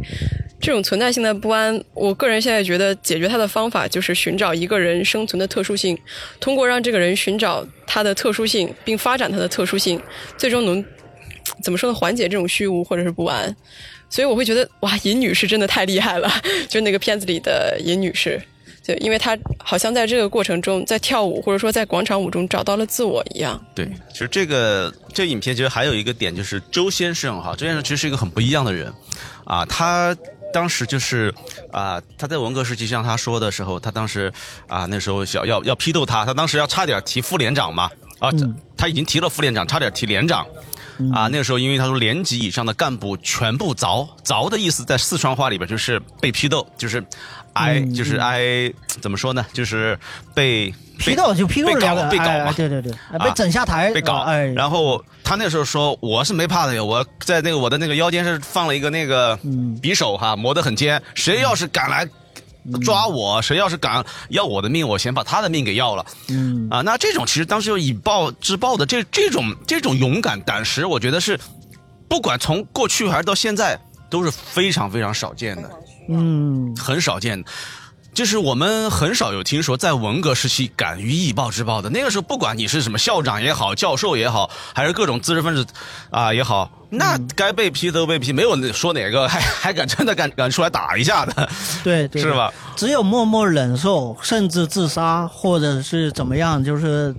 [0.60, 5.98] 这种存在性的不安，我个人现在觉得解决它的方法就是寻找一个人生存的特殊性，
[6.40, 10.02] 通过让这个人寻找他的特殊性，并发展他的特殊性，
[10.38, 10.84] 最终能
[11.62, 11.94] 怎么说呢？
[11.94, 13.56] 缓解这种虚无或者是不安。
[14.10, 16.30] 所以我会觉得，哇，尹女士真的太厉害了，
[16.68, 18.42] 就是那个片子里的尹女士。
[18.86, 23.60] 对，因为他好像在这个过程中，在跳舞或者说在广场舞中找到了自我一样。
[23.74, 28.94] 对，其实这个这影片其实还有一个点，就是周先生哈，周先生其实是一个很不一样的人，
[29.44, 30.16] 啊，他
[30.54, 31.34] 当时就是
[31.72, 34.32] 啊，他在文革时期像他说的时候，他当时
[34.68, 38.30] 啊那时候想要要批斗他，他当时要差点提副连长嘛，啊，
[38.78, 40.46] 他已经提了副连长，差点提连长。
[41.14, 47.04] 啊，那个时候因为他说连级以上的干部全部凿凿的意思，在四川话里边就是被批斗，就是
[47.54, 48.42] 挨就是挨
[49.02, 49.46] 怎么说呢？
[49.54, 49.98] 就是
[50.34, 54.20] 被批斗就批斗被搞被搞嘛，对对对，被整下台被搞。
[54.20, 59.38] 哎然后他那时候说我是没怕的呀，我在那个我的那个腰间是放了一个那个
[59.82, 62.08] 匕首哈，磨得很尖，谁要是敢来。
[62.84, 63.42] 抓我！
[63.42, 66.06] 谁要是敢要我的命，我先把他的命给要了。
[66.30, 71.40] 嗯啊，那这种其实当时就以暴制暴的这这种这种勇敢胆识，我觉得是
[72.08, 75.70] 不管从过去还是到现在都是非常非常少见的。
[76.10, 77.44] 嗯，很少见。
[78.16, 81.90] 就是我们很少有听说在文革时期敢于以暴制暴的。
[81.90, 85.68] 那个时候，不管你是什么校长也好，教授也好，还是各种知识分子
[86.12, 91.50] 啊也好，那该被批都被批，没有说哪个还还敢真的敢敢出来打一下的，
[91.84, 92.54] 对，是吧？
[92.78, 97.14] 只有默默忍受，甚至自杀，或者是怎么样，就是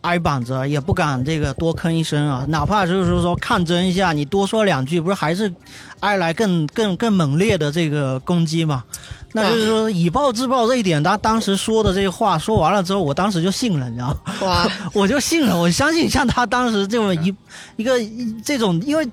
[0.00, 5.52] 挨板子也不敢这个多吭一声啊，哪怕就是说抗争一下，你多说两句，不是还是
[6.00, 8.84] 挨来更更更猛烈的这个攻击嘛？
[9.32, 14.16] 那就是说以暴制暴这一点，他当时说的这些话说完了之后，我当时就信了，你知道吗？
[14.42, 17.34] 哇， 我就信了，我相信像他当时这么一
[17.76, 17.98] 一个
[18.42, 19.06] 这种，因为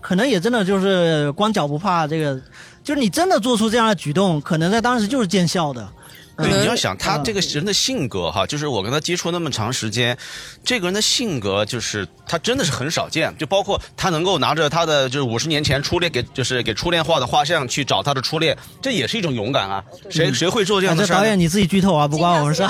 [0.00, 2.40] 可能也真的就是光脚不怕这个，
[2.84, 5.88] 就是你真的做出这样的举动，可能在当时就是见效的。
[6.36, 10.16] 对，你要想他这个人的性格哈，就是我跟他接触那么长时间，
[10.62, 19.82] 这个人的性格就是他真的是很少见，就包括他能够拿着他的就是五十年前初恋给就是给初恋画的画像去找他的初恋，这也是一种勇敢啊！
[20.10, 22.62] 谁谁会做这样的事导演你自己剧透啊，不关我们事。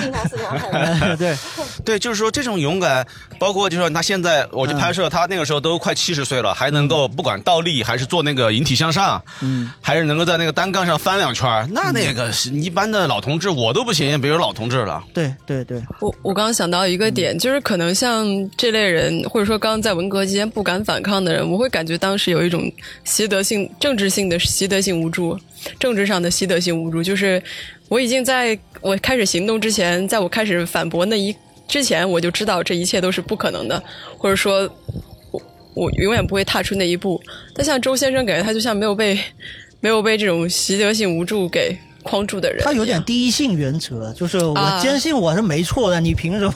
[0.00, 1.36] 镜头是 对。
[1.84, 3.06] 对，就是说这种勇敢，
[3.38, 12.79] 包括就是说他现在我去拍摄，他那个时候都快七十岁了，还能够不管倒立还是做那个引体向上，嗯，还是能够在那个单杠上翻两圈，那那个是一般。
[12.80, 15.04] 般的老同志我都不行，别说老同志了。
[15.12, 18.26] 对对对，我我刚刚想到一个点，就是可能像
[18.56, 22.72] 这类人，或者说刚刚在文革期间不敢反抗的人，我会感觉当时有一种
[23.04, 25.38] 习得性、政治性的习得性无助，
[25.78, 27.02] 政治上的习得性无助。
[27.02, 27.42] 就是
[27.90, 31.36] 我已经在我开始行动之前，在我开始反驳那一
[31.68, 33.82] 之前，我就知道这一切都是不可能的，
[34.16, 34.62] 或者说，
[35.32, 35.42] 我
[35.74, 37.20] 我永远不会踏出那一步。
[37.54, 39.20] 但像周先生感觉他就像没有被
[39.80, 41.76] 没有被这种习得性无助给。
[42.02, 46.54] 框住的人，他有点第一性原则，就是我坚信我是没错的，你凭什么？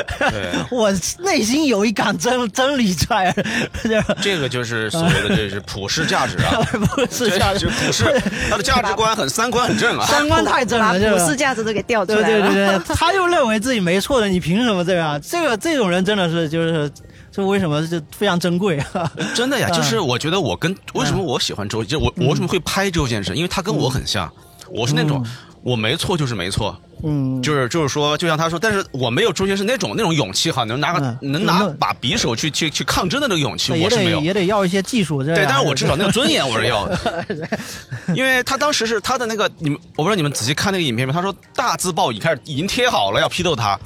[0.70, 3.34] 我内心有一杆真真理在。
[4.22, 6.60] 这个就是所谓的这是普世价值啊，
[6.94, 8.04] 普世价值，普世，
[8.48, 12.26] 他的价值观很三观很正啊，三观太正了，普世价值都给调出来了。
[12.26, 15.20] 对对对对，他就认为自己没错的，你凭什么这样？
[15.20, 16.90] 这个这种人真的是就是
[17.32, 19.10] 这为什么就非常珍贵啊？
[19.34, 23.36] 真的呀，就是我觉得我跟为什么我喜欢周，就我我为什么会拍周先生？
[23.36, 24.30] 因为他跟我很像。
[24.68, 25.24] 我是那种，
[25.62, 37.26] 我没错就是没错，嗯，就是就是说，就像他说，但是我没有周先生那种那种勇气哈，能拿个能拿把匕首去去去抗争的那个勇气，我是没有，也得要一些技术，对，但是我至少那个尊严我是 要的，
[38.14, 41.12] 因为他当时是他的那个，你们我不知道你们仔细看那个影片没？
[41.12, 43.78] 他说大字报已开始已经贴好了要批斗他，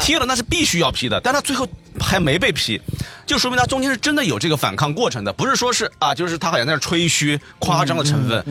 [0.00, 1.68] 贴了那是必须要批的，但他最后
[1.98, 2.80] 还没被批，
[3.26, 8.44] 就说明他中间是真的有这个反抗过程的，不是说是啊，就是他好像在那吹嘘夸张的成分。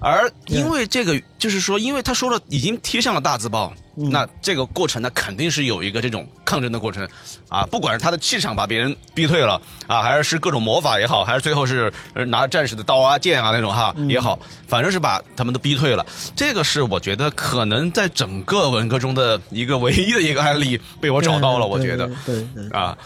[0.00, 7.06] 而因为这个，就是说，因为他说了已经贴上了大字报，那这个过程呢，肯定是有一个这种抗争的过程，
[7.48, 11.92] 啊，不管是他的气场把别人逼退了啊，还是是各种魔法也好，还是最后是
[12.28, 16.06] 拿战士的刀啊剑啊那种哈也好，反正是把他们都逼退了。
[16.34, 22.96] 这个是我觉得可能在整个文革中的一个唯一的一个案例被我找到了，我觉得，对对啊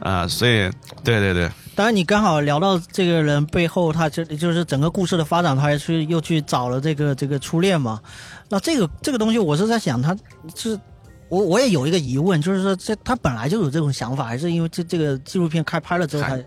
[0.00, 0.70] 啊，所以
[1.02, 1.50] 对对对。
[1.74, 8.00] 当然，你刚好聊到这个人背后，他这就是整个故事的发展，他还去又去找了这个这个初恋嘛。
[8.48, 10.16] 那这个这个东西，我是在想，他
[10.54, 10.78] 是
[11.28, 16.38] 我我也有一个疑问，就是说这他本来就有这种想法，还是因为这这个纪录片开拍了之后他。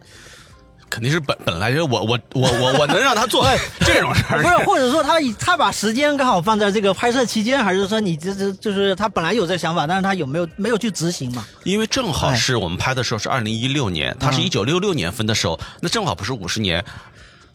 [0.89, 3.45] 肯定是本本来就我我我我我能让他做
[3.85, 11.45] 这种事儿，不是或者说他他把时间刚好放在这个拍摄期间，还是说你这这就是他本来有这想法，但是他有没有没有去执行嘛？
[11.65, 16.81] 因为正好是我们拍的时候是二零一六年，他是一九六六年分的手，那正好不是五十年。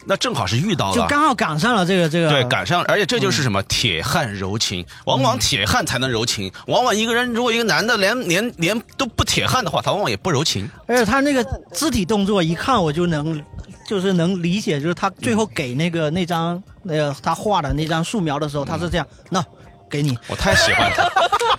[0.05, 2.29] 那正好是遇到了，就刚好赶上了这个这个。
[2.29, 6.51] 对，赶上，而且这就是什么铁汉柔情，往往铁汉才能柔情。
[6.67, 10.69] 往往一个人如果一个男的连连连都不铁汉的话，他往往也不柔情。
[10.87, 11.43] 而且他那个
[11.73, 13.43] 肢体动作一看我就能，
[13.87, 19.43] 就是能理解，就是他最后给那个那张那个他画的那张素描的时候，他是这样，那。
[19.89, 21.07] 给你，我太喜欢他，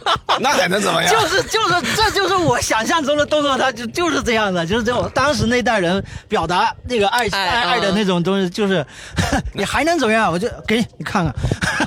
[0.41, 1.13] 那还能怎么样？
[1.13, 8.85] 就是就是，这就是我想象中的动作，他就就是这样的，就是这种当时那代人表达那个爱爱爱的那种东西，就是
[9.53, 10.31] 你还能怎么样？
[10.31, 11.35] 我就给你你看看。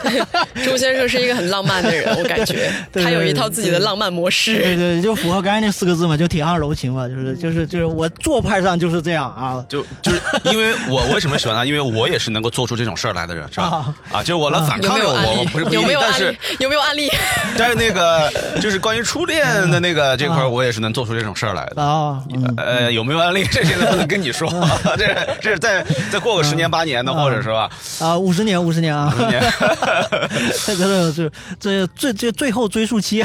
[0.66, 4.58] 周先生是一个很浪漫的人，我感觉他有一套自己的浪漫模式。
[4.58, 11.66] 对对，就符合刚才那四个字嘛，就铁汉柔情嘛，就是就是就是我做派上就是这样啊，就就是因为我为什么喜欢他？
[11.66, 13.94] 因为我也是能够做出这种事儿来的人，是吧？
[14.12, 16.38] 啊，就是我能反抗我，我不是有没有案例。
[16.60, 17.10] 有没有案例？
[17.58, 18.07] 但是那个
[18.62, 22.24] 就是关于初恋的那个这块，我也是能做出这种事儿来的啊。
[22.58, 23.44] 呃，有没有案例？
[23.52, 24.50] 这现在不能跟你说，
[24.98, 27.70] 这这是再再过个十年八年的，或者是吧？
[28.00, 29.42] 啊，五十年，五十年啊，五十年。
[30.66, 33.24] 这真的是这最最最后追溯期，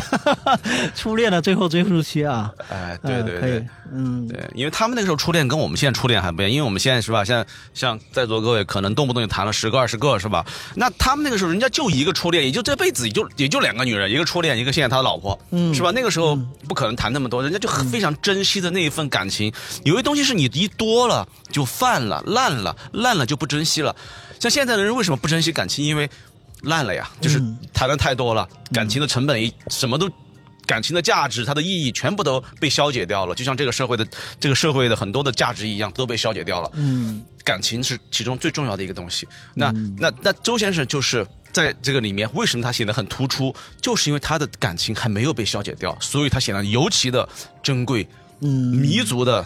[0.95, 2.51] 初恋的最后追溯期啊。
[2.69, 3.67] 哎，对对对。
[3.95, 10.43] 嗯，对，因为他们那个时候初恋跟我们现在初恋还不一样，因为我们现在是吧，像像在座各位可能动不动就谈了十个二十个是吧？
[10.75, 15.91] 那他们那个时候人家就一个初恋，也就这辈子也就也就两个女人，一个初恋，一个现在他的老婆，嗯，是吧？
[15.95, 16.35] 那个时候
[16.69, 19.53] 不可能谈那么多，人家就非常珍惜的那一份感情。
[19.85, 23.95] 有些东西是你一多了就泛了烂了，烂了就不珍惜了。
[24.41, 25.85] 像现在的人为什么不珍惜感情？
[25.85, 26.09] 因为
[26.63, 27.43] 烂了呀，就是
[27.73, 30.11] 谈的太多了，感情的成本一什么都。
[30.65, 34.07] 感情的价值、它的意义全部都被消解掉了，就像这个社会的
[34.39, 36.71] 这个社会的很多的价值一样，都被消解掉了。
[36.75, 39.27] 嗯，感情是其中最重要的一个东西。
[39.55, 43.55] 那那那周先生就是在这个里面，为什么他显得很突出？
[43.81, 47.29] 就是因为他的感情还没有被消解掉，所以他显得尤其的
[47.63, 48.07] 珍贵，
[48.41, 49.45] 嗯，弥足的。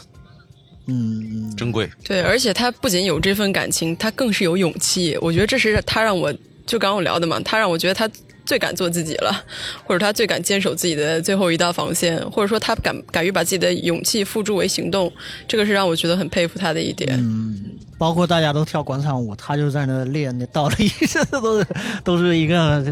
[0.88, 1.90] 嗯，珍贵。
[2.04, 5.18] 对，而且他不仅有这份感情，他更是有勇气。
[5.20, 6.32] 我觉得这是他让我
[6.64, 8.08] 就刚我聊的嘛，他让我觉得他
[8.44, 9.44] 最敢做自己了，
[9.84, 15.12] 或者他最敢坚守自己的最后一道防线，或者说他敢敢于把自己的勇气付诸为行动，
[15.48, 17.18] 这个是让我觉得很佩服他的一点。
[17.18, 17.76] 嗯。
[17.98, 21.66] 包括大家都跳广场舞，他就在那练那倒立，这都是
[22.04, 22.84] 都是一个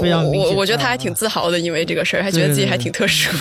[0.00, 3.32] 非常我我觉得他还挺自豪的，因为这个事儿，还觉得自己还挺特殊。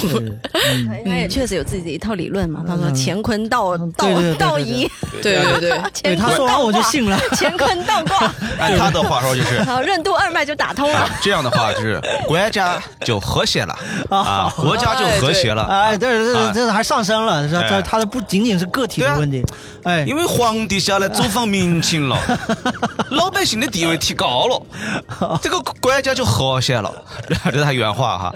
[1.06, 2.64] 他也确实有自己的一套理论嘛。
[2.66, 4.08] 他说乾坤倒倒
[4.40, 4.90] 倒移，
[5.22, 7.16] 对 对对，对 他说完我就信了。
[7.34, 11.08] 乾坤倒挂，按他的话说就是，好任督二脉就打通了。
[11.22, 13.78] 这样的话就是国家就和谐了
[14.10, 15.62] 啊，国家就和谐了。
[15.66, 19.44] 哎，对对对，这还上升了，这他的不仅仅是个体的问题，
[19.84, 20.87] 哎，因为皇帝。
[20.88, 22.18] 下来走访民情了，
[23.12, 26.90] 老百姓的地位提高了，这个国家就和谐了。
[27.52, 28.34] 这是他原话哈。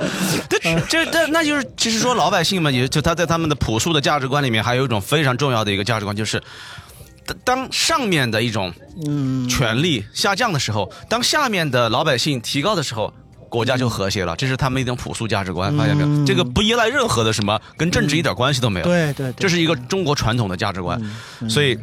[0.49, 6.43] 这这这那就是其实说老百姓嘛，也就他在他们的朴素的价值观里面，还有一种非常重要的一个价值观，就是
[7.45, 8.73] 当上面的一种
[9.05, 13.13] 嗯权力下降的时候，当下面的老百姓提高的时候。
[13.51, 16.25] 国家就和谐了，这是他们一种朴素价值观，发现没有？
[16.25, 18.85] 这个不依赖任何的什么，跟政治一点关系都没有。
[18.85, 20.97] 对对，这是一个中国传统的价值观，
[21.49, 21.77] 所以。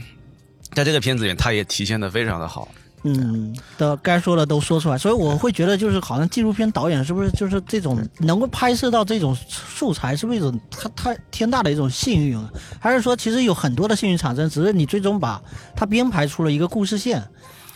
[0.73, 2.69] 在这个片子里，他也体现的非常的好。
[3.05, 12.37] 嗯，的该说的都说出来，所以我会觉得，就是好像纪录片导演是不是就是这种能够拍摄到这种素材，是不是一种他他天大的一种幸运？
[12.81, 15.41] 还是说其实有很多的幸运产生，只是你最终把
[15.77, 17.23] 它编排出了一个故事线？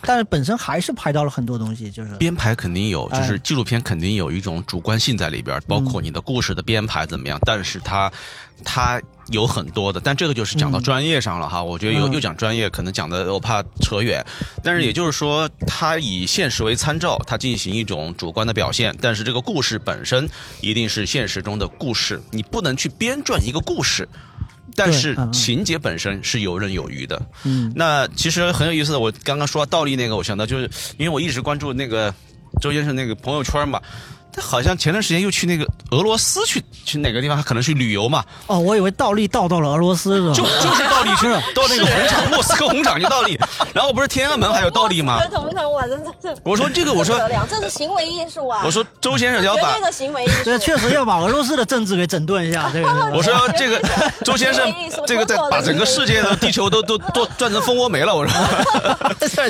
[0.05, 7.39] 但是本身还是拍到了很多东西，就是编排肯定有，就是纪录片肯定有一种主观性在里边，包括你的故事的编排怎么样。
[7.45, 8.11] 但是它，
[8.65, 9.01] 它
[9.33, 11.61] 有很多的，但这个就是讲到专业上了哈。
[11.61, 14.23] 我觉得又又讲专业，可能讲的我怕扯远。
[14.63, 18.95] 但是也就是说，它以现实为参照，它进行一种主观的表现。
[19.01, 20.29] 但是这个故事本身
[20.61, 24.07] 一定是现实中的故事，你不能去编撰一个故事。
[24.75, 27.21] 但是情节本身是游刃有余的。
[27.43, 28.99] 嗯，那其实很有意思的。
[28.99, 32.13] 我刚刚说倒立那个，我想到就是因为我一直关注那个
[32.61, 33.81] 周先生那个朋友圈嘛。
[34.35, 37.37] 他好像前段时间又去那个俄罗斯去去哪个地方？
[37.37, 38.23] 他可能去旅游嘛？
[38.47, 40.33] 哦，我以为倒立倒到了俄罗斯是吧？
[40.33, 43.39] 就就是倒立去了， 到那个红场莫斯科红场就倒立。
[43.73, 45.19] 然后不是天安门还有倒立吗？
[45.31, 46.35] 红场我真是。
[46.43, 47.19] 我说这个，我说
[47.49, 48.61] 这是行为艺术啊。
[48.65, 52.69] 我说周先生要把这个行为艺术，这确实要把俄罗斯的政治给整顿一下。
[52.73, 53.79] 这个我说这个
[54.25, 54.67] 周先生，
[55.05, 58.15] 这个在把整个世界的地球都 都都转成蜂窝煤了。
[58.15, 58.35] 我说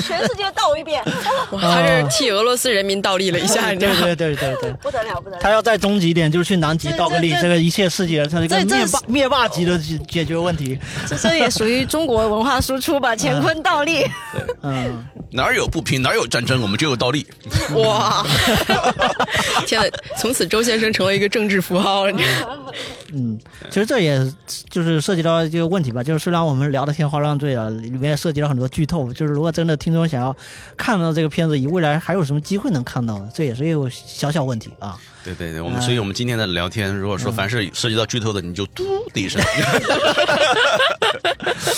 [0.00, 1.02] 世界倒一遍，
[1.50, 5.42] 他是替俄罗斯人民倒立了一下，对对对对对，不得了不得了。
[5.42, 10.78] 他要在终极点，就是去南极倒个立，这个一切世界，它一个灭霸灭霸级的解解决问题。
[11.06, 13.14] 这这也属于中国文化输出吧？
[13.16, 14.04] 乾坤倒立，
[14.62, 17.26] 嗯， 哪有不平，哪有战争，我们就有倒立。
[17.74, 18.24] 哇！
[19.66, 22.04] 天呐，从此周先生成为一个政治符号。
[23.12, 23.38] 嗯，
[23.70, 24.20] 其实这也
[24.68, 26.02] 就是涉及到这个问题吧。
[26.02, 29.12] 就是虽然我们聊的天花乱坠啊，里面涉及到很多剧透。
[29.12, 30.34] 就是如果真的听众想要
[30.76, 33.28] 看到这个片子，以未来还有什么机会能看到呢？
[33.32, 34.98] 这也是一个小小问题啊。
[35.24, 39.40] 对对对，我们所以我们今天的聊天，如果说凡是涉及到剧透的，你就嘟的一声。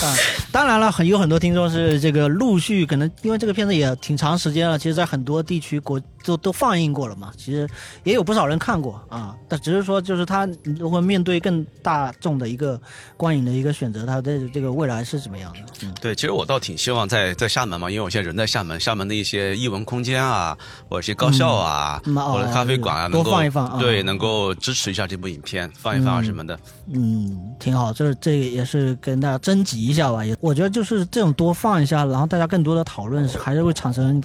[0.03, 0.15] 啊，
[0.51, 7.69] 当然了，很有很多听众是这个陆续可能因为这个片子也挺长时间了，其实在很多地区国都都放映过了嘛，其实
[8.03, 9.35] 也有不少人看过啊。
[9.49, 12.81] 但只是说，就是他如果面对更大众的一个
[13.17, 15.61] 观影的一个选择，他的这个未来是怎么样的？
[15.83, 20.57] 嗯，对，其实我倒挺希望在在厦门嘛，因为我现在人在厦门，厦门的一些艺文空间啊，
[20.89, 23.36] 或者一些高校啊，或者咖啡馆啊，能够。
[23.37, 26.59] 放一放，对，能够支持一下这部影片，放一放啊什么的，
[26.93, 27.93] 嗯，挺好。
[27.93, 34.23] 这这也是跟大家征集一下吧，也我觉得就是这种多放一下，然后大家更多的讨论，还是会产生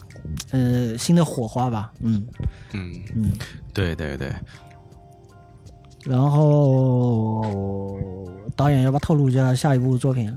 [0.52, 1.92] 呃新的火花吧。
[2.02, 2.26] 嗯
[2.72, 3.32] 嗯嗯，
[3.74, 4.32] 对对对。
[6.06, 7.46] 然后
[8.56, 10.34] 导演要不要透露一下下一部作品？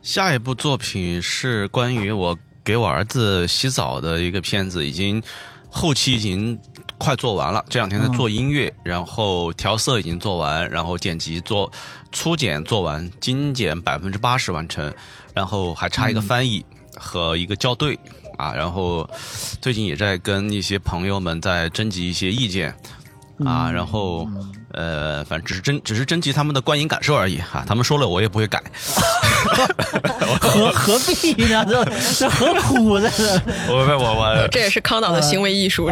[0.00, 5.22] 下一部作品是关于我给我儿子洗澡的一个片子，已经
[5.68, 6.58] 后期已经。
[6.98, 11.70] 快做完了，这两天在做音乐，然后调色已经做完，然后剪辑做
[12.10, 14.92] 初剪做完，精简百分之八十完成，
[15.32, 16.64] 然后还差一个翻译
[16.96, 17.98] 和一个校对
[18.36, 19.08] 啊，然后
[19.60, 22.74] 最近也在跟一些朋友们在征集一些意见
[23.44, 24.28] 啊，然后
[24.78, 28.62] 呃，反正只是征只是征集他们的观影感受而已哈，他们说了我也不会改。
[30.40, 31.64] 何何必呢？
[31.68, 31.84] 这
[32.16, 33.10] 这何苦呢？
[33.68, 35.90] 我我我， 这也是康导的行为艺术。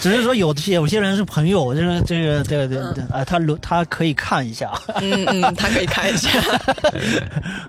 [0.00, 4.72] 只是说有些有些人是朋友，就是这个对对对啊，他他可以看一下。
[4.96, 6.30] 嗯嗯，他可以看一下。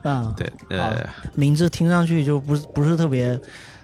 [0.03, 3.39] 嗯，对，呃，名字听上去就不是不是特别。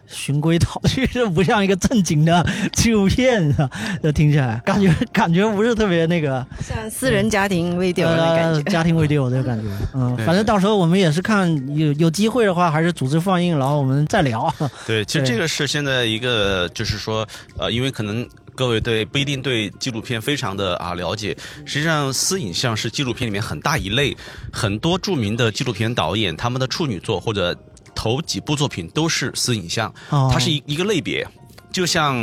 [0.08, 3.70] 循规蹈矩，这不像一个正经的纪录片啊！
[4.02, 9.68] 这听起来感觉感觉不是特别那个，像私人家庭微调的感觉，家庭微调这个感觉。
[9.94, 14.54] 嗯， 反正到时候我们也是看有有机会的话，还是组织放映，然后我们再聊。
[14.86, 17.28] 对，其实 这个是现在一个，就是说，
[17.58, 21.36] 呃，因为可能各位对不一定对纪录片非常的啊了解，
[21.66, 24.16] 实际上私影像是纪录片里面很大一类，
[24.54, 27.58] 很多著名的纪录片导演他们的处女作或者。
[27.96, 31.26] 头几部作品都是私影像，它是一一个类别，
[31.72, 32.16] 就像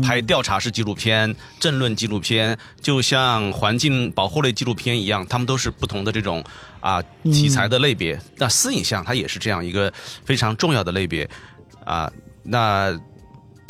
[0.00, 6.42] 拍调查式纪录片、政论纪录片，就像环境保护类纪录片一样，他们都是不同的这种
[6.80, 8.18] 啊题材的类别。
[8.36, 9.92] 那私影像它也是这样一个
[10.24, 11.28] 非常重要的类别
[11.84, 12.10] 啊。
[12.42, 12.98] 那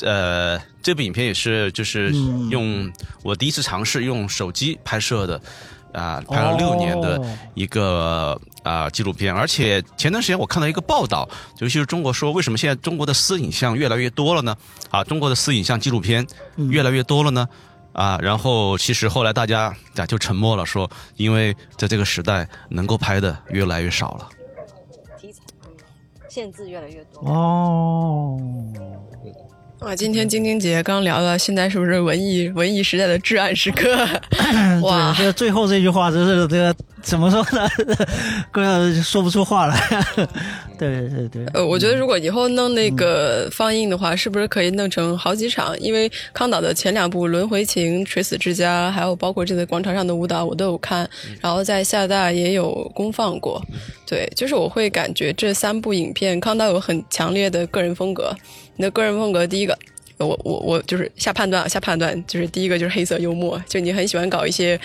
[0.00, 2.12] 呃，这部影片也是就是
[2.50, 2.90] 用
[3.22, 5.40] 我第一次尝试用手机拍摄的。
[5.92, 7.22] 啊，拍了六年的
[7.52, 14.56] 一个啊纪录片，而且前段时间我看到一个报道，尤其是中国说为什么现在中国的私影像越来越多了呢？
[14.90, 16.26] 啊，中国的私影像纪录片
[16.70, 17.48] 越来越多了呢？
[17.92, 24.28] 啊，然后其实后来大家啊就沉默了，说因为在这个时代能够拍的越来越少了，
[25.20, 25.40] 题材
[26.28, 28.40] 限制越来越多哦。
[29.80, 34.06] 哇，今天晶晶姐刚聊了，现在是不是文艺文艺时代的至暗时刻？
[34.82, 36.74] 哇，这最后这句话真是这个
[37.04, 37.68] 怎么说呢？
[38.50, 39.76] 哥说不出话来。
[40.78, 41.44] 对对对。
[41.52, 45.78] 呃，我觉得如果以后弄那个放映的话，是不是可以弄成好几场？
[45.80, 51.08] 因为康导的前两部《轮回情》《垂死之家》，还有包括这个广场上的舞蹈，我都有看，
[51.40, 53.62] 然后在厦大也有公放过。
[54.06, 58.34] 对，就是我会感觉这三部影片，康导有很强烈的个人风格。
[58.76, 59.78] 你的个人风格，第一个，
[60.18, 64.78] 我我我就是下判断啊，下判断就是第一个就是黑色幽默，就你很喜欢搞一些，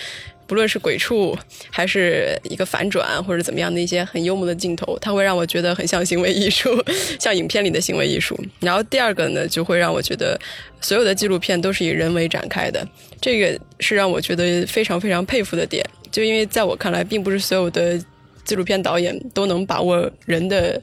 [0.48, 1.38] 不论是鬼畜
[1.70, 6.82] 还是一个反转或者怎么样的一些很幽默的镜头，它会让我觉得很像行为艺术，
[7.20, 8.36] 像影片里的行为艺术。
[8.58, 10.36] 然后第二个呢，就会让我觉得
[10.80, 12.84] 所有的纪录片都是以人为展开的，
[13.20, 15.84] 这个是让我觉得非常非常佩服的点。
[16.10, 17.96] 就因为在我看来，并不是所有的
[18.44, 20.80] 纪录片导演都能把握人的。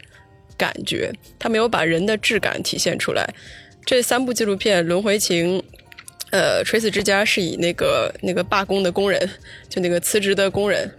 [0.58, 3.28] 感觉他没有把人的质感体现出来。
[3.86, 5.60] 这三部纪录片《轮回情》、
[6.36, 9.30] 呃，《垂死之家》是以那个那个罢工的工人，
[9.70, 10.92] 就那个辞职的工人，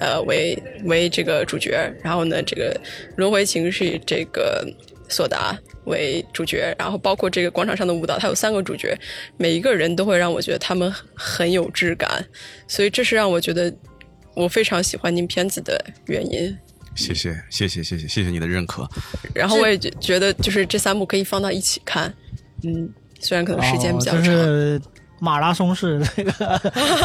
[0.00, 1.78] 呃，为为这个主角。
[2.02, 2.74] 然后呢，这个
[3.16, 4.66] 《轮回情》是以这个
[5.10, 6.74] 索达为主角。
[6.78, 8.98] 然后包括这个广场上的舞蹈，它有三个主角，
[9.36, 12.24] 每一个人都会让我觉得他们很有质感。
[12.66, 13.70] 所以这是让我觉得
[14.34, 16.56] 我非常喜欢您片子的原因。
[16.94, 18.88] 谢谢谢谢谢谢谢谢你的认可，
[19.34, 22.12] 然后我也觉觉得就是这三部可以放到一起看，
[22.64, 22.90] 嗯，
[23.20, 24.80] 虽然可能时间比较长，是
[25.20, 26.58] 马拉松式那个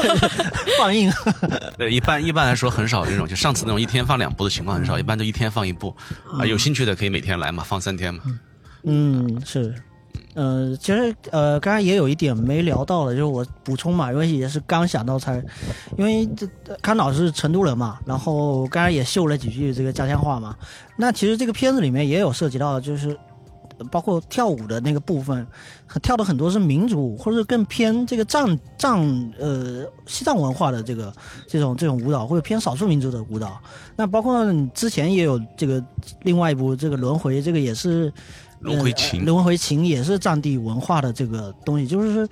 [0.78, 1.12] 放映，
[1.78, 5.96] 对，一般一般来说很少这种，就上次那种一天放两部的情况很少，一般都一天放一部，
[6.38, 8.22] 啊，有兴趣的可以每天来嘛，放三天嘛，
[8.84, 9.74] 嗯，是。
[10.36, 15.36] 呃，其实呃，刚才也有一点没聊到的，就是我补充嘛，因为也是刚想到才，
[15.96, 16.48] 因为这
[16.82, 20.56] 康导是成都人嘛，然后刚才也秀了几句这个家乡话嘛。
[20.98, 23.16] 那其实这个片子里面也有涉及到，就是
[23.92, 25.46] 包括跳舞的那个部分，
[26.02, 29.02] 跳的很多是民族舞或者更偏这个藏藏
[29.40, 31.14] 呃西藏文化的这个
[31.48, 33.60] 这种这种舞蹈，或者偏少数民族的舞蹈。
[33.96, 35.84] 那包括之前也有这个
[36.24, 38.12] 另外一部这个轮回，这个也是。
[38.64, 42.26] 轮回情，轮回情也是藏地文化的这个东西，就是，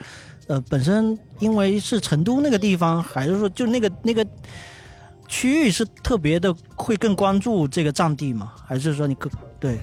[0.47, 4.25] 呃，本身因为是成都那个地方，还是说就那个那个
[5.31, 8.51] 区域是特别的，会更关注这个藏地吗？
[8.67, 9.79] 还是说你更对？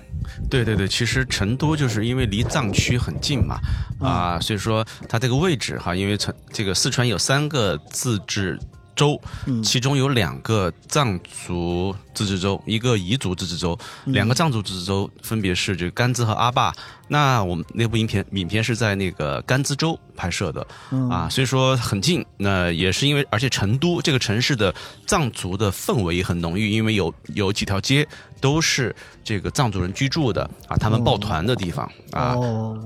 [0.51, 3.59] 对对对，其实成都就是因为离藏区很近嘛，
[3.99, 8.59] 啊，所以说它这个位置哈，因为成这个四川有三个自治。
[8.99, 9.20] 州，
[9.62, 16.74] 其中有两个藏族自治州，一个彝族自治州，两个藏族自治州分别是这个甘孜和阿坝。
[17.11, 20.66] 那我们那部影片影片是在那个甘孜州拍摄的，
[21.09, 22.27] 啊，所以说很近。
[22.36, 24.74] 那也是因为，而且成都这个城市的
[25.06, 28.06] 藏族的氛围也很浓郁，因为有有几条街。
[28.40, 32.35] 都是这个藏族人居住的啊，他们抱团的地方啊，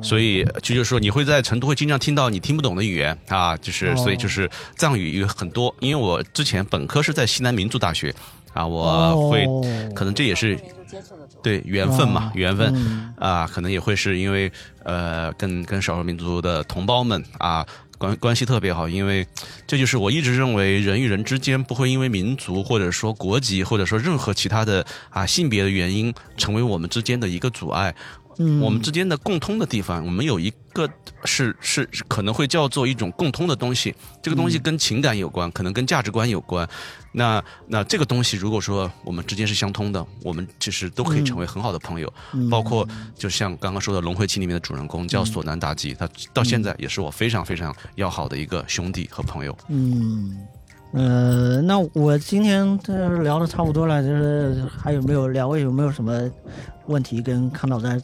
[0.02, 5.74] 所以就就是说，你会在成都会经常听到你听不懂的语言啊，就是所以就是藏语有很多。
[5.80, 8.14] 因为我之前本科是在西南民族大学
[8.52, 9.46] 啊，我会
[9.94, 10.58] 可能这也是
[11.42, 14.50] 对缘分嘛，缘分啊，可能也会是因为
[14.84, 17.66] 呃，跟跟少数民族的同胞们啊。
[18.02, 19.24] 关关系特别好，因为
[19.64, 27.94] 这就是我一直认为人与人之间不会因为民族或者说国籍或者说任何其他的啊性别的原因成为我们之间的一个阻碍。
[28.38, 30.88] 嗯，我们之间的共通的地方，我们有一个
[31.24, 36.68] 是是可能会叫做一种共通的东西，这个东西跟情感有关，可能跟价值观有关。
[37.12, 42.10] 那那这个东西，如果说我们之间是相通的，我们其实都可以成为很好的朋友。
[42.50, 49.54] 包括就像刚刚说的《龙回奇》里面的主人公叫索南达吉，他到现在也是我非常非常要好的一个兄弟和朋友。
[49.68, 50.38] 嗯，
[50.92, 52.78] 呃，那我今天
[53.22, 56.30] 聊的差不多了，就是还有没有两位有没有什么
[56.86, 58.00] 问题跟康老在？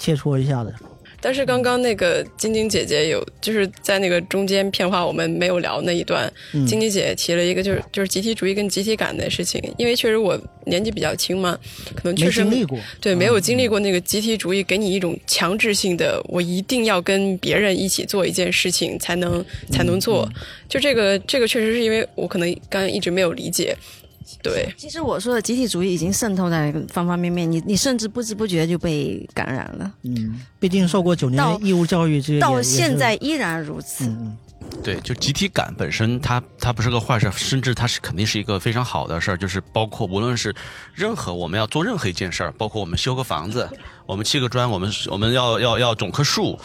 [0.00, 0.74] 切磋一下的，
[1.20, 11.58] 但是刚刚那个晶晶姐姐有就是在那个中间片花我们没有聊那一段，晶晶姐姐提了一个就是就是集体主义跟集体感的事情，因为确实我年纪比较轻嘛，
[11.94, 20.26] 可能确实经历过，对，没有经历过那个集体主义给你一种强制性的，我一定要跟别人一起做一件事情才能才能做，
[20.66, 23.76] 就这个这个确实是因为我可能刚刚一直没有理解。
[24.42, 29.92] 对，其实我说的集体主义已经渗透在方方面面，你你甚至不知不觉就被感染了。
[30.02, 34.06] 嗯，毕竟受过九年义务教育，到现在依然如此。
[34.06, 34.36] 嗯，
[34.82, 39.36] 对，就集体感本身，它它不是个坏事，甚至它是肯定是一个非常好的事儿。
[39.36, 40.54] 就是包括无论是
[40.94, 43.68] 任何我们要做任何一件事儿，包括我们修个房子，
[44.06, 46.58] 我们砌个砖，我们我们要要要种棵树，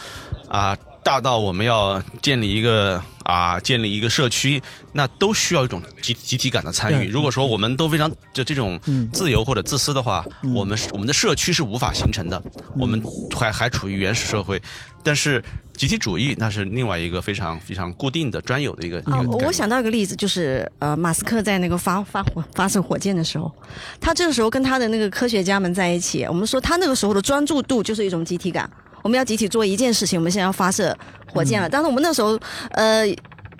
[0.48, 0.76] 啊。
[1.06, 4.60] 大到我们要建立一个啊，建立一个社区，
[4.92, 7.08] 那都需要一种集集体感的参与。
[7.08, 8.76] 如果说我们都非常就这种
[9.12, 12.42] 自由或者自私的话，我们我们的社区是无法形成的，
[12.76, 13.00] 我们
[13.30, 14.60] 还还处于原始社会。
[15.04, 15.40] 但是
[15.76, 18.98] 集体主义那是另外一个非常非常固定的、专有的一个。
[19.02, 23.54] 啊，我想到一个例子，就是呃，马斯克在那个发发火发射火箭的时候，
[24.00, 28.68] 他这个时候跟他的那个科学家们在一起，我们说他那个时候的专注度就是一种集体感。
[29.02, 30.96] 我们要集体做一件事情，我们现在要发射
[31.32, 31.68] 火箭了。
[31.68, 32.38] 但是我们那时候，
[32.70, 33.06] 呃，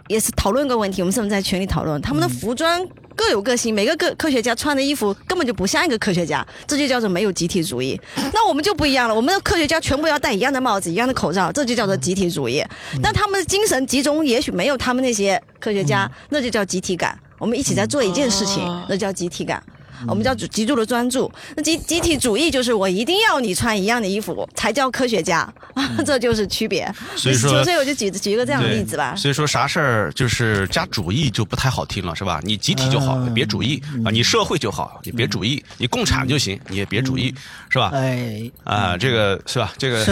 [0.08, 2.00] 也是讨论个问题，我们是不是在群里讨论？
[2.00, 7.98] 他们的服装各有个性，每个科科学家穿的衣服根本就不像一个科学家，这就叫做没有集体主义。
[8.32, 12.62] 那我们就不一样了，我们的科学家全部要戴一样的帽子、一样的口罩，这就叫做集体主义。
[13.02, 17.18] 但他们的精神集中也许没有他们那些科学家，那就叫集体感。
[17.38, 19.62] 我们一起在做一件事情，那叫集体感。
[20.08, 25.52] 我们叫极度的专注，那集集体主义就是我一定要你穿一样的衣服才叫科学家，
[26.04, 26.92] 这就是区别。
[27.16, 29.14] 所以说，所以我就举举一个这样的例子吧。
[29.16, 32.40] 所以说啥事儿就是加主义就不太好听了，是吧？
[32.44, 37.34] 你集体就好，别主义啊；你社会就好，你别主义；你共产就行，你也别主义，
[37.70, 37.90] 是吧？
[37.94, 39.72] 哎，啊，这个是吧？
[39.78, 40.04] 这个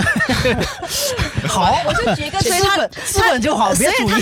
[1.46, 4.12] 好，我就举一个资本，资本就好，别主义。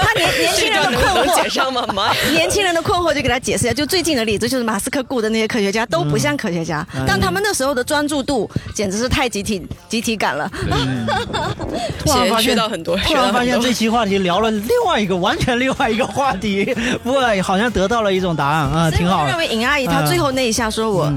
[0.00, 4.59] 他年 年轻人的困惑，年轻人的困惑就给他解释一下，就最近的例子就。
[4.62, 10.50] 马斯克雇的那些科学家都不像科学家，但他们那时候的专注度简直是太集体集体感了。
[11.98, 19.26] 突然发现到很多，突然发现这期话题聊了另外一个完全另外一个话题，不过好像得到了一种答案啊，挺好。
[19.26, 21.12] 认为尹阿姨她最后那一下说我，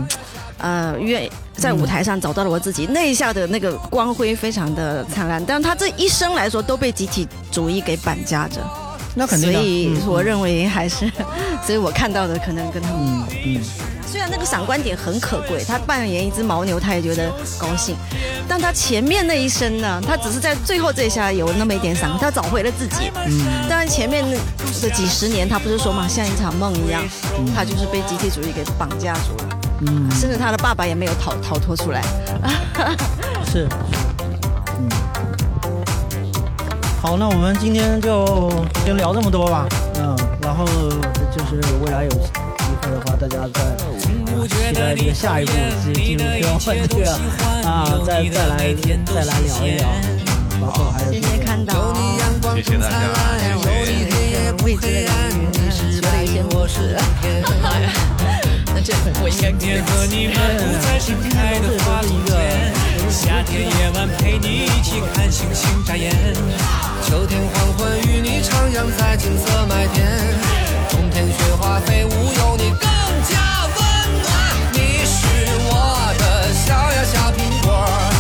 [0.58, 8.60] 呃，愿在舞台上找到了我自己，那一下的那个光辉非常的灿烂，但她这一生来说都被集体主义给绑架着。
[9.16, 11.10] 那肯定所以我认为还是，
[11.66, 13.62] 所以我看到的可能跟他们嗯嗯，
[14.06, 17.96] 虽然那个闪光点很可贵，他扮演一只牦牛，他也觉得高兴，
[18.48, 23.12] 但他前面那一生呢，他只是在最后这一下有那么一点闪，他找回了自己。
[23.26, 24.24] 嗯，当然前面
[24.82, 27.04] 的几十年，他不是说嘛，像一场梦一样，
[27.56, 29.60] 他就是被集体主义给绑架住了。
[29.86, 32.02] 嗯，甚至他的爸爸也没有逃逃脱出来。
[33.52, 33.68] 是。
[37.04, 38.50] 好，那我们今天就
[38.86, 39.68] 先聊这么多吧。
[39.96, 42.18] 嗯，然后就是未来有机
[42.82, 43.76] 会的话，大家再
[44.48, 45.52] 期待这个下一步
[45.84, 46.24] 这纪录
[46.60, 47.12] 片这个
[47.68, 48.74] 啊，再再来
[49.14, 49.86] 再来聊一聊。
[50.62, 51.94] 包括还有今天看到，
[52.56, 52.96] 谢谢大家，
[54.64, 54.88] 未知的
[55.36, 56.96] 领域，学了一些模式。
[58.74, 62.32] 那这我应该跟和你漫步在盛开的花丛间，
[63.14, 66.12] 夏天夜晚陪你一起看星星眨眼。
[67.06, 70.04] 秋天黄昏，与你徜徉在金色麦田；
[70.90, 72.90] 冬天雪花飞舞，有你更
[73.30, 73.80] 加温
[74.20, 74.28] 暖。
[74.74, 75.28] 你是
[75.70, 78.13] 我的小呀小苹果。